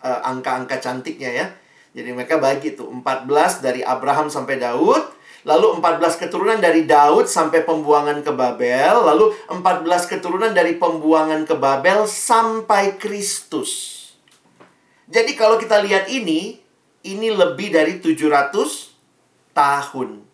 uh, 0.00 0.20
angka-angka 0.24 0.80
cantiknya 0.80 1.30
ya. 1.30 1.46
Jadi 1.92 2.16
mereka 2.16 2.40
bagi 2.40 2.72
tuh 2.72 2.88
14 2.88 3.60
dari 3.60 3.84
Abraham 3.84 4.32
sampai 4.32 4.56
Daud, 4.56 5.20
Lalu 5.40 5.80
14 5.80 6.20
keturunan 6.20 6.60
dari 6.60 6.84
Daud 6.84 7.24
sampai 7.24 7.64
pembuangan 7.64 8.20
ke 8.20 8.28
Babel. 8.28 8.92
Lalu 9.08 9.32
14 9.48 10.12
keturunan 10.12 10.52
dari 10.52 10.76
pembuangan 10.76 11.48
ke 11.48 11.56
Babel 11.56 12.04
sampai 12.04 13.00
Kristus. 13.00 13.96
Jadi 15.08 15.32
kalau 15.34 15.56
kita 15.56 15.80
lihat 15.80 16.12
ini, 16.12 16.60
ini 17.08 17.28
lebih 17.32 17.72
dari 17.72 18.04
700 18.04 18.52
tahun. 19.56 20.29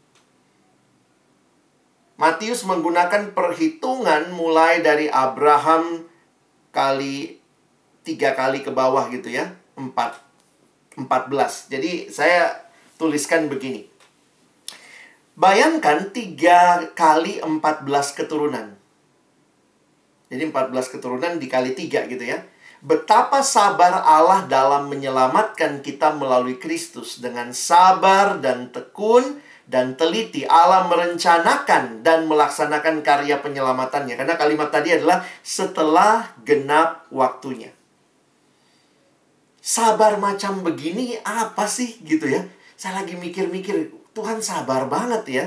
Matius 2.16 2.64
menggunakan 2.64 3.36
perhitungan 3.36 4.32
mulai 4.32 4.80
dari 4.80 5.12
Abraham 5.12 6.08
kali 6.72 7.36
tiga 8.08 8.32
kali 8.32 8.64
ke 8.64 8.72
bawah 8.72 9.08
gitu 9.12 9.28
ya. 9.28 9.52
Empat. 9.76 10.24
14. 10.96 11.68
Jadi 11.68 12.08
saya 12.08 12.56
tuliskan 12.96 13.52
begini. 13.52 13.84
Bayangkan 15.36 16.08
3 16.08 16.96
kali 16.96 17.44
14 17.44 17.84
keturunan. 18.16 18.72
Jadi 20.32 20.42
14 20.48 20.72
keturunan 20.88 21.36
dikali 21.36 21.76
3 21.76 22.08
gitu 22.08 22.24
ya. 22.24 22.40
Betapa 22.80 23.44
sabar 23.44 24.00
Allah 24.00 24.48
dalam 24.48 24.88
menyelamatkan 24.88 25.84
kita 25.84 26.16
melalui 26.16 26.56
Kristus. 26.56 27.20
Dengan 27.20 27.52
sabar 27.52 28.40
dan 28.40 28.72
tekun 28.72 29.44
dan 29.66 29.98
teliti 29.98 30.46
Allah 30.46 30.86
merencanakan 30.86 32.06
dan 32.06 32.30
melaksanakan 32.30 33.02
karya 33.02 33.42
penyelamatannya. 33.42 34.14
Karena 34.14 34.38
kalimat 34.38 34.70
tadi 34.70 34.94
adalah 34.94 35.26
setelah 35.42 36.30
genap 36.46 37.06
waktunya. 37.10 37.74
sabar 39.66 40.14
macam 40.22 40.62
begini 40.62 41.18
apa 41.26 41.66
sih 41.66 41.98
gitu 42.06 42.30
ya? 42.30 42.46
Saya 42.78 43.02
lagi 43.02 43.18
mikir-mikir, 43.18 43.90
Tuhan 44.14 44.38
sabar 44.38 44.86
banget 44.86 45.22
ya. 45.26 45.46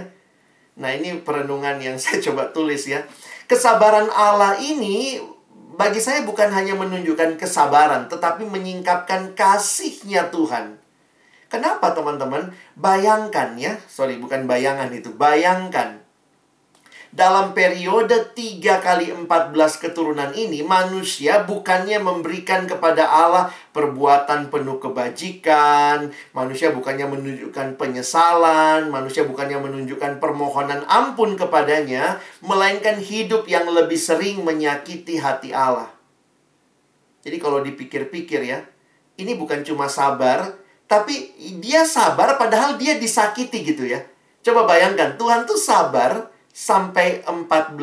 Nah, 0.75 0.91
ini 0.91 1.23
perenungan 1.23 1.79
yang 1.79 1.95
saya 2.03 2.19
coba 2.19 2.51
tulis 2.51 2.83
ya. 2.83 3.07
Kesabaran 3.47 4.11
Allah 4.11 4.59
ini 4.59 5.23
bagi 5.79 6.03
saya 6.03 6.27
bukan 6.27 6.51
hanya 6.51 6.75
menunjukkan 6.75 7.39
kesabaran, 7.39 8.11
tetapi 8.11 8.43
menyingkapkan 8.43 9.31
kasihnya 9.31 10.27
Tuhan. 10.27 10.75
Kenapa 11.49 11.97
teman-teman? 11.97 12.53
Bayangkan 12.77 13.57
ya, 13.57 13.81
sorry 13.89 14.21
bukan 14.21 14.45
bayangan 14.45 14.93
itu, 14.93 15.09
bayangkan 15.17 15.99
dalam 17.09 17.57
periode 17.57 18.37
3 18.37 18.85
kali 18.85 19.09
14 19.09 19.25
keturunan 19.81 20.29
ini, 20.37 20.61
manusia 20.61 21.41
bukannya 21.41 21.97
memberikan 21.97 22.69
kepada 22.69 23.09
Allah 23.09 23.49
perbuatan 23.73 24.53
penuh 24.53 24.77
kebajikan, 24.77 26.13
manusia 26.37 26.69
bukannya 26.69 27.09
menunjukkan 27.09 27.81
penyesalan, 27.81 28.93
manusia 28.93 29.25
bukannya 29.25 29.57
menunjukkan 29.57 30.21
permohonan 30.21 30.85
ampun 30.85 31.33
kepadanya, 31.33 32.21
melainkan 32.45 33.01
hidup 33.01 33.49
yang 33.49 33.65
lebih 33.65 33.97
sering 33.97 34.45
menyakiti 34.45 35.17
hati 35.17 35.49
Allah. 35.49 35.89
Jadi 37.25 37.41
kalau 37.41 37.65
dipikir-pikir 37.65 38.45
ya, 38.45 38.61
ini 39.17 39.33
bukan 39.33 39.65
cuma 39.65 39.89
sabar, 39.89 40.53
tapi 40.89 41.37
dia 41.61 41.85
sabar 41.85 42.41
padahal 42.41 42.81
dia 42.81 42.97
disakiti 42.97 43.61
gitu 43.61 43.85
ya. 43.85 44.01
Coba 44.41 44.65
bayangkan, 44.65 45.13
Tuhan 45.21 45.45
tuh 45.45 45.61
sabar 45.61 46.33
sampai 46.49 47.21
14 47.29 47.77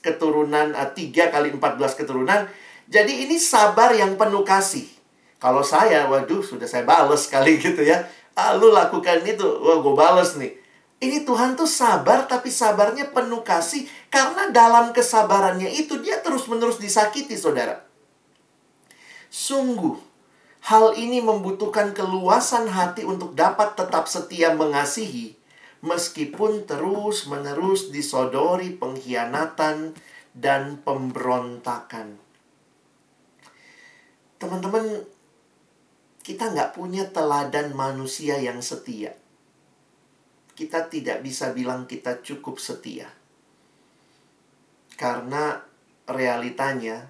keturunan, 0.00 0.72
3 0.72 0.96
eh, 0.96 1.28
kali 1.28 1.52
14 1.52 2.00
keturunan. 2.00 2.48
Jadi 2.88 3.28
ini 3.28 3.36
sabar 3.36 3.92
yang 3.92 4.16
penuh 4.16 4.48
kasih. 4.48 4.88
Kalau 5.36 5.60
saya, 5.60 6.08
waduh, 6.08 6.40
sudah 6.40 6.64
saya 6.64 6.88
bales 6.88 7.28
kali 7.28 7.58
gitu 7.62 7.84
ya. 7.84 8.08
Ah, 8.32 8.56
lu 8.56 8.72
lakukan 8.72 9.20
itu, 9.28 9.44
wah 9.44 9.84
gue 9.84 9.92
bales 9.92 10.40
nih. 10.40 10.56
Ini 11.04 11.28
Tuhan 11.28 11.52
tuh 11.52 11.68
sabar, 11.68 12.24
tapi 12.24 12.48
sabarnya 12.48 13.12
penuh 13.12 13.44
kasih. 13.44 13.84
Karena 14.08 14.48
dalam 14.48 14.96
kesabarannya 14.96 15.68
itu, 15.68 16.00
dia 16.00 16.24
terus-menerus 16.24 16.80
disakiti, 16.80 17.36
saudara. 17.36 17.84
Sungguh, 19.28 20.07
hal 20.66 20.96
ini 20.98 21.22
membutuhkan 21.22 21.94
keluasan 21.94 22.66
hati 22.66 23.06
untuk 23.06 23.38
dapat 23.38 23.78
tetap 23.78 24.10
setia 24.10 24.54
mengasihi 24.56 25.38
meskipun 25.82 26.66
terus-menerus 26.66 27.94
disodori 27.94 28.74
pengkhianatan 28.74 29.94
dan 30.34 30.82
pemberontakan. 30.82 32.18
Teman-teman, 34.38 35.06
kita 36.22 36.54
nggak 36.54 36.74
punya 36.74 37.10
teladan 37.10 37.74
manusia 37.74 38.38
yang 38.38 38.62
setia. 38.62 39.14
Kita 40.54 40.90
tidak 40.90 41.22
bisa 41.22 41.54
bilang 41.54 41.86
kita 41.86 42.22
cukup 42.22 42.58
setia. 42.58 43.10
Karena 44.98 45.62
realitanya, 46.10 47.06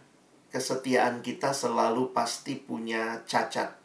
kesetiaan 0.49 1.20
kita 1.20 1.53
selalu 1.53 2.12
pasti 2.12 2.57
punya 2.57 3.20
cacat. 3.28 3.76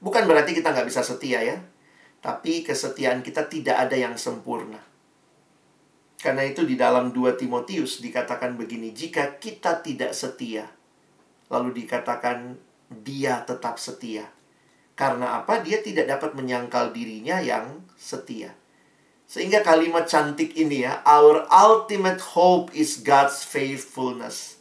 Bukan 0.00 0.28
berarti 0.28 0.52
kita 0.52 0.72
nggak 0.72 0.88
bisa 0.88 1.00
setia 1.00 1.40
ya. 1.40 1.56
Tapi 2.24 2.64
kesetiaan 2.64 3.20
kita 3.20 3.48
tidak 3.48 3.88
ada 3.88 3.96
yang 3.96 4.16
sempurna. 4.16 4.80
Karena 6.24 6.40
itu 6.40 6.64
di 6.64 6.72
dalam 6.72 7.12
2 7.12 7.36
Timotius 7.36 8.00
dikatakan 8.00 8.56
begini, 8.56 8.96
jika 8.96 9.36
kita 9.36 9.84
tidak 9.84 10.16
setia, 10.16 10.64
lalu 11.52 11.84
dikatakan 11.84 12.56
dia 12.88 13.44
tetap 13.44 13.76
setia. 13.76 14.24
Karena 14.96 15.42
apa? 15.42 15.60
Dia 15.60 15.84
tidak 15.84 16.08
dapat 16.08 16.32
menyangkal 16.32 16.96
dirinya 16.96 17.44
yang 17.44 17.84
setia. 18.00 18.56
Sehingga 19.28 19.60
kalimat 19.60 20.08
cantik 20.08 20.56
ini 20.56 20.86
ya, 20.86 21.04
our 21.04 21.44
ultimate 21.50 22.20
hope 22.36 22.72
is 22.72 23.04
God's 23.04 23.44
faithfulness. 23.44 24.53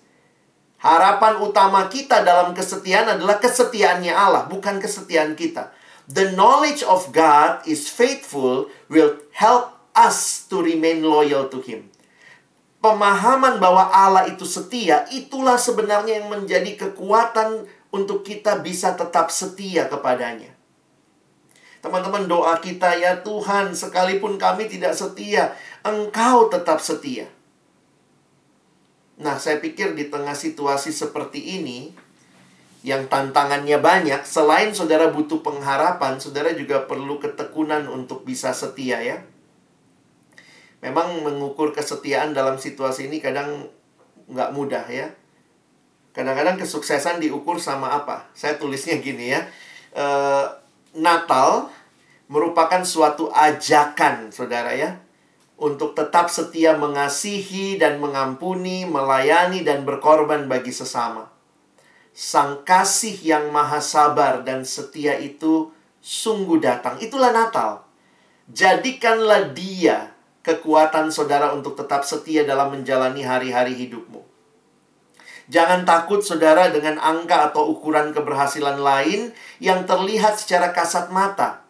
Harapan 0.83 1.39
utama 1.39 1.87
kita 1.87 2.27
dalam 2.27 2.51
kesetiaan 2.51 3.15
adalah 3.15 3.39
kesetiaannya 3.39 4.11
Allah, 4.11 4.51
bukan 4.51 4.83
kesetiaan 4.83 5.33
kita 5.39 5.71
the 6.09 6.35
knowledge 6.35 6.83
of 6.83 7.11
God 7.15 7.63
is 7.63 7.87
faithful 7.87 8.67
will 8.91 9.19
help 9.35 9.79
us 9.95 10.43
to 10.51 10.59
remain 10.59 11.03
loyal 11.03 11.47
to 11.47 11.63
Him. 11.63 11.87
Pemahaman 12.83 13.63
bahwa 13.63 13.87
Allah 13.87 14.27
itu 14.27 14.43
setia, 14.43 15.07
itulah 15.07 15.55
sebenarnya 15.55 16.19
yang 16.19 16.27
menjadi 16.27 16.75
kekuatan 16.75 17.63
untuk 17.95 18.27
kita 18.27 18.59
bisa 18.59 18.91
tetap 18.99 19.31
setia 19.31 19.87
kepadanya. 19.87 20.51
Teman-teman 21.79 22.27
doa 22.27 22.59
kita 22.59 22.95
ya 22.99 23.23
Tuhan, 23.23 23.71
sekalipun 23.71 24.35
kami 24.35 24.67
tidak 24.67 24.99
setia, 24.99 25.55
Engkau 25.87 26.51
tetap 26.51 26.83
setia. 26.83 27.31
Nah, 29.23 29.39
saya 29.39 29.63
pikir 29.63 29.95
di 29.95 30.11
tengah 30.11 30.35
situasi 30.35 30.91
seperti 30.91 31.63
ini, 31.63 31.95
yang 32.83 33.07
tantangannya 33.07 33.79
banyak, 33.79 34.27
selain 34.27 34.75
saudara 34.75 35.07
butuh 35.07 35.39
pengharapan, 35.39 36.19
saudara 36.19 36.51
juga 36.51 36.83
perlu 36.83 37.15
ketekunan 37.23 37.87
untuk 37.87 38.27
bisa 38.27 38.51
setia 38.51 38.99
ya. 38.99 39.23
Memang 40.83 41.23
mengukur 41.23 41.71
kesetiaan 41.71 42.35
dalam 42.35 42.59
situasi 42.59 43.07
ini 43.07 43.23
kadang 43.23 43.71
nggak 44.27 44.51
mudah 44.51 44.83
ya. 44.91 45.15
Kadang-kadang 46.11 46.59
kesuksesan 46.59 47.23
diukur 47.23 47.55
sama 47.55 47.95
apa? 47.95 48.27
Saya 48.35 48.59
tulisnya 48.59 48.99
gini 48.99 49.31
ya. 49.31 49.47
E, 49.95 50.05
Natal 50.99 51.71
merupakan 52.27 52.83
suatu 52.83 53.31
ajakan, 53.31 54.29
saudara 54.35 54.75
ya. 54.75 54.99
Untuk 55.63 55.95
tetap 55.95 56.27
setia 56.27 56.75
mengasihi 56.75 57.79
dan 57.79 58.03
mengampuni, 58.03 58.83
melayani 58.83 59.63
dan 59.63 59.87
berkorban 59.87 60.51
bagi 60.51 60.75
sesama 60.75 61.31
Sang 62.11 62.67
kasih 62.67 63.15
yang 63.23 63.49
maha 63.49 63.79
sabar 63.79 64.45
dan 64.45 64.67
setia 64.67 65.17
itu 65.17 65.73
sungguh 65.97 66.61
datang. 66.61 67.01
Itulah 67.01 67.33
Natal. 67.33 67.81
Jadikanlah 68.53 69.49
dia 69.55 70.13
kekuatan 70.45 71.09
saudara 71.09 71.55
untuk 71.57 71.73
tetap 71.73 72.05
setia 72.05 72.45
dalam 72.45 72.69
menjalani 72.69 73.25
hari-hari 73.25 73.73
hidupmu. 73.73 74.21
Jangan 75.49 75.89
takut 75.89 76.21
saudara 76.21 76.69
dengan 76.69 77.01
angka 77.01 77.49
atau 77.49 77.73
ukuran 77.73 78.13
keberhasilan 78.13 78.77
lain 78.77 79.33
yang 79.57 79.89
terlihat 79.89 80.37
secara 80.37 80.69
kasat 80.69 81.09
mata. 81.09 81.62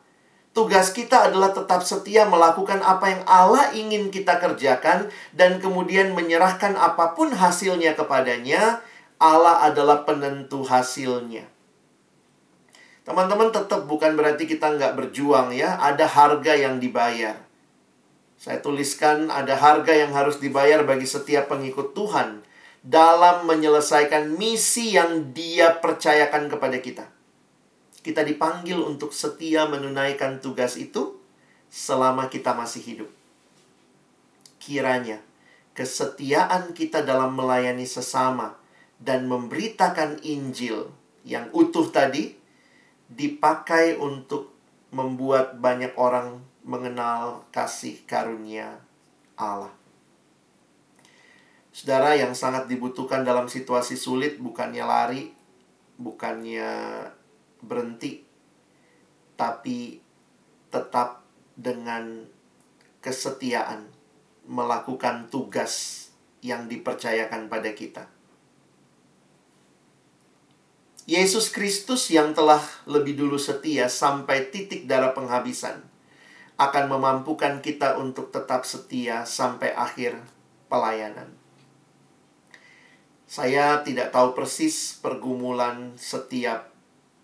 Tugas 0.53 0.93
kita 0.93 1.33
adalah 1.33 1.49
tetap 1.49 1.81
setia 1.81 2.29
melakukan 2.29 2.77
apa 2.85 3.09
yang 3.09 3.23
Allah 3.25 3.73
ingin 3.73 4.13
kita 4.13 4.37
kerjakan 4.37 5.09
dan 5.33 5.57
kemudian 5.57 6.13
menyerahkan 6.13 6.77
apa 6.77 7.17
pun 7.17 7.33
hasilnya 7.33 7.97
kepadanya 7.97 8.85
Allah 9.17 9.65
adalah 9.65 10.05
penentu 10.05 10.61
hasilnya. 10.61 11.49
Teman-teman 13.01 13.49
tetap 13.49 13.89
bukan 13.89 14.13
berarti 14.13 14.45
kita 14.45 14.77
nggak 14.77 14.93
berjuang 14.93 15.51
ya. 15.57 15.75
Ada 15.81 16.05
harga 16.05 16.53
yang 16.53 16.77
dibayar. 16.77 17.35
Saya 18.37 18.61
tuliskan 18.61 19.33
ada 19.33 19.57
harga 19.57 19.89
yang 19.89 20.13
harus 20.13 20.37
dibayar 20.37 20.85
bagi 20.85 21.09
setiap 21.09 21.49
pengikut 21.49 21.97
Tuhan 21.97 22.45
dalam 22.83 23.47
menyelesaikan 23.47 24.35
misi 24.35 24.99
yang 24.99 25.31
dia 25.33 25.79
percayakan 25.79 26.51
kepada 26.51 26.77
kita. 26.77 27.07
Kita 28.03 28.21
dipanggil 28.21 28.75
untuk 28.83 29.15
setia 29.15 29.63
menunaikan 29.63 30.43
tugas 30.43 30.75
itu 30.75 31.15
selama 31.71 32.27
kita 32.27 32.51
masih 32.51 32.83
hidup. 32.83 33.09
Kiranya 34.59 35.23
kesetiaan 35.73 36.75
kita 36.75 37.01
dalam 37.01 37.33
melayani 37.33 37.87
sesama 37.87 38.59
dan 39.01 39.25
memberitakan 39.25 40.21
Injil 40.21 40.93
yang 41.23 41.49
utuh 41.55 41.89
tadi 41.89 42.35
dipakai 43.09 43.97
untuk 43.97 44.53
membuat 44.93 45.57
banyak 45.57 45.95
orang 45.97 46.43
mengenal 46.63 47.43
kasih 47.49 48.03
karunia 48.05 48.79
Allah. 49.35 49.73
Saudara 51.73 52.13
yang 52.13 52.37
sangat 52.37 52.69
dibutuhkan 52.69 53.25
dalam 53.25 53.49
situasi 53.49 53.97
sulit 53.97 54.37
bukannya 54.37 54.85
lari, 54.85 55.23
bukannya 55.97 56.69
berhenti, 57.63 58.27
tapi 59.39 60.03
tetap 60.67 61.23
dengan 61.55 62.27
kesetiaan 62.99 63.87
melakukan 64.43 65.31
tugas 65.31 66.07
yang 66.43 66.67
dipercayakan 66.67 67.47
pada 67.47 67.71
kita. 67.71 68.03
Yesus 71.03 71.51
Kristus 71.51 72.07
yang 72.11 72.31
telah 72.31 72.63
lebih 72.87 73.19
dulu 73.19 73.35
setia 73.35 73.91
sampai 73.91 74.47
titik 74.51 74.87
darah 74.87 75.11
penghabisan 75.11 75.83
akan 76.55 76.85
memampukan 76.87 77.59
kita 77.59 77.99
untuk 77.99 78.31
tetap 78.31 78.63
setia 78.63 79.27
sampai 79.27 79.75
akhir 79.75 80.15
pelayanan. 80.71 81.27
Saya 83.27 83.81
tidak 83.83 84.13
tahu 84.13 84.31
persis 84.31 84.95
pergumulan 85.01 85.97
setiap 85.99 86.72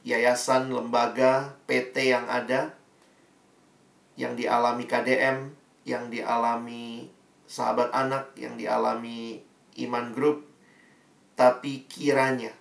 yayasan, 0.04 0.72
lembaga, 0.72 1.60
PT 1.68 2.12
yang 2.12 2.26
ada, 2.32 2.76
yang 4.20 4.36
dialami 4.36 4.84
KDM, 4.88 5.52
yang 5.88 6.12
dialami 6.12 7.08
sahabat 7.50 7.90
anak, 7.96 8.36
yang 8.36 8.60
dialami 8.60 9.42
iman 9.88 10.12
grup, 10.12 10.46
tapi 11.40 11.88
kiranya 11.88 12.52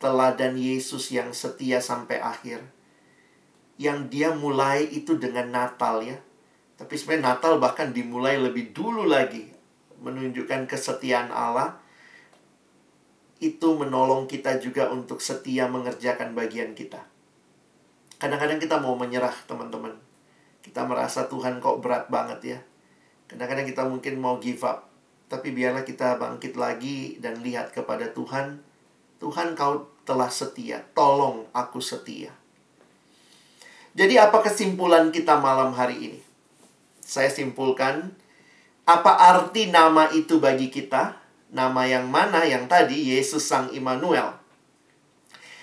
teladan 0.00 0.56
Yesus 0.56 1.12
yang 1.12 1.30
setia 1.36 1.78
sampai 1.80 2.20
akhir, 2.20 2.64
yang 3.76 4.08
dia 4.08 4.32
mulai 4.32 4.84
itu 4.88 5.16
dengan 5.16 5.52
Natal 5.52 6.04
ya. 6.04 6.18
Tapi 6.74 6.98
sebenarnya 6.98 7.36
Natal 7.36 7.62
bahkan 7.62 7.94
dimulai 7.94 8.36
lebih 8.40 8.74
dulu 8.74 9.06
lagi, 9.06 9.48
menunjukkan 10.02 10.66
kesetiaan 10.66 11.30
Allah 11.30 11.83
itu 13.44 13.76
menolong 13.76 14.24
kita 14.24 14.56
juga 14.56 14.88
untuk 14.88 15.20
setia 15.20 15.68
mengerjakan 15.68 16.32
bagian 16.32 16.72
kita. 16.72 17.04
Kadang-kadang 18.16 18.56
kita 18.56 18.80
mau 18.80 18.96
menyerah, 18.96 19.34
teman-teman. 19.44 19.92
Kita 20.64 20.88
merasa 20.88 21.28
Tuhan 21.28 21.60
kok 21.60 21.84
berat 21.84 22.08
banget 22.08 22.40
ya. 22.56 22.58
Kadang-kadang 23.28 23.68
kita 23.68 23.82
mungkin 23.84 24.14
mau 24.16 24.40
give 24.40 24.64
up. 24.64 24.88
Tapi 25.28 25.52
biarlah 25.52 25.84
kita 25.84 26.16
bangkit 26.16 26.56
lagi 26.56 27.20
dan 27.20 27.44
lihat 27.44 27.76
kepada 27.76 28.08
Tuhan. 28.16 28.64
Tuhan 29.20 29.52
kau 29.52 29.92
telah 30.08 30.32
setia. 30.32 30.80
Tolong 30.96 31.44
aku 31.52 31.84
setia. 31.84 32.32
Jadi 33.94 34.16
apa 34.16 34.40
kesimpulan 34.40 35.12
kita 35.12 35.36
malam 35.38 35.76
hari 35.76 35.96
ini? 36.00 36.20
Saya 37.04 37.28
simpulkan, 37.28 38.16
apa 38.88 39.12
arti 39.20 39.68
nama 39.68 40.08
itu 40.10 40.40
bagi 40.40 40.72
kita? 40.72 41.23
Nama 41.54 41.86
yang 41.86 42.10
mana 42.10 42.42
yang 42.42 42.66
tadi 42.66 43.14
Yesus 43.14 43.46
Sang 43.46 43.70
Immanuel. 43.70 44.34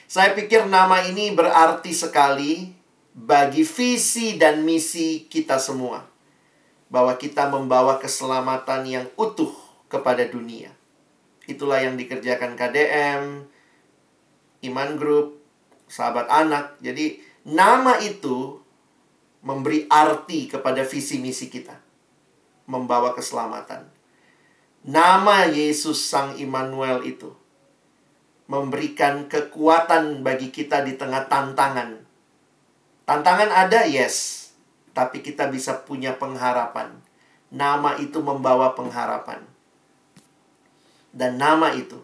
Saya 0.08 0.32
pikir 0.32 0.64
nama 0.72 1.04
ini 1.04 1.36
berarti 1.36 1.92
sekali 1.92 2.72
bagi 3.12 3.68
visi 3.68 4.40
dan 4.40 4.64
misi 4.64 5.28
kita 5.28 5.60
semua. 5.60 6.08
Bahwa 6.88 7.20
kita 7.20 7.52
membawa 7.52 8.00
keselamatan 8.00 8.88
yang 8.88 9.08
utuh 9.20 9.52
kepada 9.92 10.24
dunia. 10.32 10.72
Itulah 11.44 11.84
yang 11.84 12.00
dikerjakan 12.00 12.56
KDM, 12.56 13.44
Iman 14.64 14.96
Group, 14.96 15.44
Sahabat 15.92 16.32
Anak. 16.32 16.80
Jadi 16.80 17.20
nama 17.44 18.00
itu 18.00 18.64
memberi 19.44 19.92
arti 19.92 20.48
kepada 20.48 20.88
visi 20.88 21.20
misi 21.20 21.52
kita. 21.52 21.76
Membawa 22.72 23.12
keselamatan. 23.12 23.91
Nama 24.82 25.46
Yesus 25.46 26.10
Sang 26.10 26.42
Immanuel 26.42 27.06
itu 27.06 27.30
memberikan 28.50 29.30
kekuatan 29.30 30.26
bagi 30.26 30.50
kita 30.50 30.82
di 30.82 30.98
tengah 30.98 31.30
tantangan. 31.30 32.02
Tantangan 33.06 33.54
ada, 33.54 33.86
yes, 33.86 34.50
tapi 34.98 35.22
kita 35.22 35.54
bisa 35.54 35.86
punya 35.86 36.18
pengharapan. 36.18 36.98
Nama 37.54 38.02
itu 38.02 38.26
membawa 38.26 38.74
pengharapan, 38.74 39.46
dan 41.14 41.38
nama 41.38 41.78
itu 41.78 42.02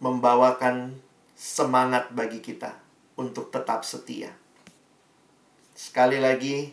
membawakan 0.00 0.96
semangat 1.36 2.08
bagi 2.16 2.40
kita 2.40 2.72
untuk 3.20 3.52
tetap 3.52 3.84
setia. 3.84 4.32
Sekali 5.76 6.24
lagi, 6.24 6.72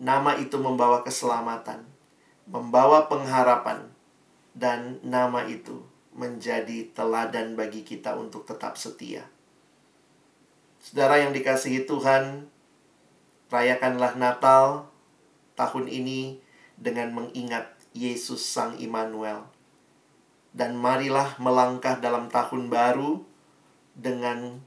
nama 0.00 0.32
itu 0.40 0.56
membawa 0.56 1.04
keselamatan, 1.04 1.84
membawa 2.48 3.04
pengharapan 3.10 3.93
dan 4.54 5.02
nama 5.02 5.44
itu 5.44 5.82
menjadi 6.14 6.86
teladan 6.94 7.58
bagi 7.58 7.82
kita 7.82 8.14
untuk 8.14 8.46
tetap 8.46 8.78
setia. 8.78 9.26
Saudara 10.78 11.18
yang 11.18 11.34
dikasihi 11.34 11.90
Tuhan, 11.90 12.46
rayakanlah 13.50 14.14
Natal 14.14 14.86
tahun 15.58 15.90
ini 15.90 16.38
dengan 16.78 17.10
mengingat 17.10 17.74
Yesus 17.94 18.46
Sang 18.46 18.78
Immanuel. 18.78 19.50
Dan 20.54 20.78
marilah 20.78 21.34
melangkah 21.42 21.98
dalam 21.98 22.30
tahun 22.30 22.70
baru 22.70 23.26
dengan 23.98 24.62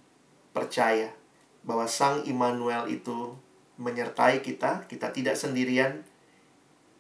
percaya 0.52 1.16
bahwa 1.64 1.88
Sang 1.88 2.28
Immanuel 2.28 2.92
itu 2.92 3.40
menyertai 3.80 4.44
kita, 4.44 4.84
kita 4.92 5.16
tidak 5.16 5.40
sendirian. 5.40 6.04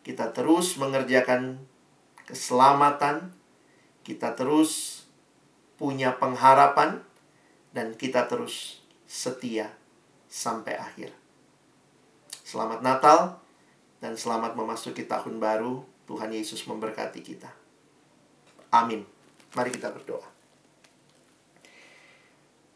Kita 0.07 0.31
terus 0.31 0.79
mengerjakan 0.79 1.59
keselamatan, 2.27 3.31
kita 4.03 4.35
terus 4.35 5.03
punya 5.79 6.19
pengharapan, 6.19 6.99
dan 7.71 7.95
kita 7.95 8.27
terus 8.27 8.83
setia 9.07 9.71
sampai 10.27 10.75
akhir. 10.75 11.15
Selamat 12.43 12.83
Natal 12.83 13.39
dan 14.03 14.19
selamat 14.19 14.59
memasuki 14.59 15.07
tahun 15.07 15.39
baru. 15.39 15.81
Tuhan 16.07 16.31
Yesus 16.31 16.63
memberkati 16.67 17.19
kita. 17.19 17.51
Amin. 18.71 19.03
Mari 19.55 19.75
kita 19.75 19.91
berdoa. 19.91 20.23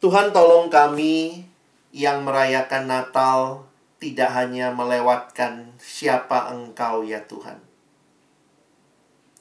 Tuhan 0.04 0.36
tolong 0.36 0.68
kami 0.68 1.48
yang 1.96 2.28
merayakan 2.28 2.92
Natal 2.92 3.68
tidak 4.04 4.36
hanya 4.36 4.76
melewatkan 4.76 5.72
siapa 5.80 6.52
Engkau 6.52 7.08
ya 7.08 7.24
Tuhan 7.24 7.71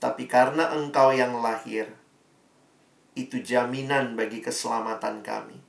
tapi 0.00 0.24
karena 0.24 0.72
Engkau 0.72 1.12
yang 1.12 1.36
lahir, 1.44 1.92
itu 3.12 3.44
jaminan 3.44 4.16
bagi 4.16 4.40
keselamatan 4.40 5.20
kami. 5.20 5.60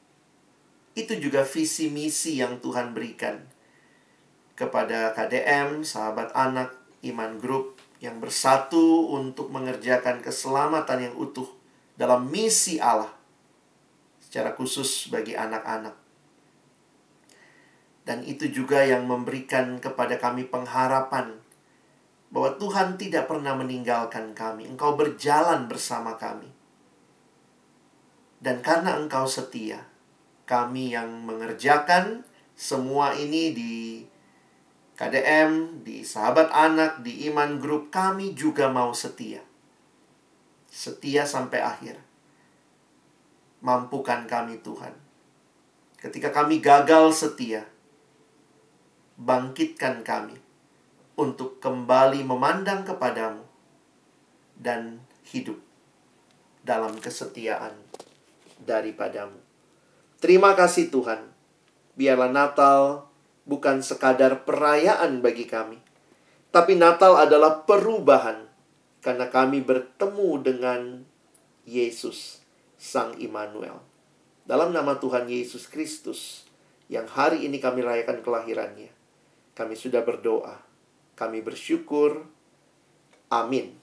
Itu 0.96 1.20
juga 1.20 1.44
visi 1.44 1.92
misi 1.92 2.40
yang 2.40 2.64
Tuhan 2.64 2.96
berikan 2.96 3.44
kepada 4.56 5.12
KDM, 5.12 5.84
sahabat 5.84 6.32
anak, 6.32 6.72
iman 7.04 7.36
grup 7.44 7.76
yang 8.00 8.24
bersatu 8.24 9.12
untuk 9.12 9.52
mengerjakan 9.52 10.24
keselamatan 10.24 11.12
yang 11.12 11.16
utuh 11.20 11.52
dalam 12.00 12.32
misi 12.32 12.80
Allah 12.80 13.12
secara 14.24 14.56
khusus 14.56 15.12
bagi 15.12 15.36
anak-anak. 15.36 15.92
Dan 18.08 18.24
itu 18.24 18.48
juga 18.48 18.82
yang 18.88 19.04
memberikan 19.06 19.78
kepada 19.84 20.16
kami 20.16 20.48
pengharapan 20.48 21.41
bahwa 22.32 22.56
Tuhan 22.56 22.96
tidak 22.96 23.28
pernah 23.28 23.54
meninggalkan 23.60 24.32
kami. 24.32 24.64
Engkau 24.72 24.96
berjalan 24.96 25.68
bersama 25.68 26.16
kami. 26.16 26.48
Dan 28.40 28.64
karena 28.64 28.98
Engkau 28.98 29.28
setia, 29.28 29.86
kami 30.48 30.96
yang 30.96 31.28
mengerjakan 31.28 32.24
semua 32.56 33.14
ini 33.14 33.52
di 33.54 33.74
KDM, 34.96 35.84
di 35.84 36.02
Sahabat 36.08 36.50
Anak, 36.50 37.04
di 37.04 37.28
Iman 37.28 37.60
Group, 37.60 37.92
kami 37.94 38.34
juga 38.34 38.72
mau 38.72 38.96
setia. 38.96 39.44
Setia 40.72 41.28
sampai 41.28 41.60
akhir. 41.60 42.00
Mampukan 43.62 44.26
kami 44.26 44.58
Tuhan. 44.64 44.96
Ketika 46.00 46.34
kami 46.34 46.64
gagal 46.64 47.14
setia, 47.14 47.70
bangkitkan 49.22 50.02
kami 50.02 50.41
untuk 51.20 51.60
kembali 51.60 52.24
memandang 52.24 52.88
kepadamu 52.88 53.44
dan 54.56 55.04
hidup 55.28 55.60
dalam 56.62 56.96
kesetiaan 57.02 57.74
daripadamu. 58.62 59.38
Terima 60.22 60.54
kasih 60.54 60.94
Tuhan. 60.94 61.34
Biarlah 61.98 62.30
Natal 62.32 63.10
bukan 63.44 63.82
sekadar 63.82 64.46
perayaan 64.46 65.20
bagi 65.20 65.50
kami, 65.50 65.82
tapi 66.54 66.78
Natal 66.78 67.18
adalah 67.18 67.66
perubahan 67.66 68.48
karena 69.02 69.28
kami 69.28 69.66
bertemu 69.66 70.30
dengan 70.40 70.82
Yesus 71.66 72.40
Sang 72.78 73.18
Immanuel. 73.18 73.82
Dalam 74.46 74.72
nama 74.72 74.98
Tuhan 74.98 75.26
Yesus 75.26 75.66
Kristus 75.68 76.46
yang 76.88 77.10
hari 77.10 77.50
ini 77.50 77.58
kami 77.58 77.82
rayakan 77.82 78.22
kelahirannya, 78.22 78.94
kami 79.58 79.74
sudah 79.74 80.06
berdoa 80.06 80.71
kami 81.22 81.46
bersyukur. 81.46 82.26
Amin. 83.30 83.81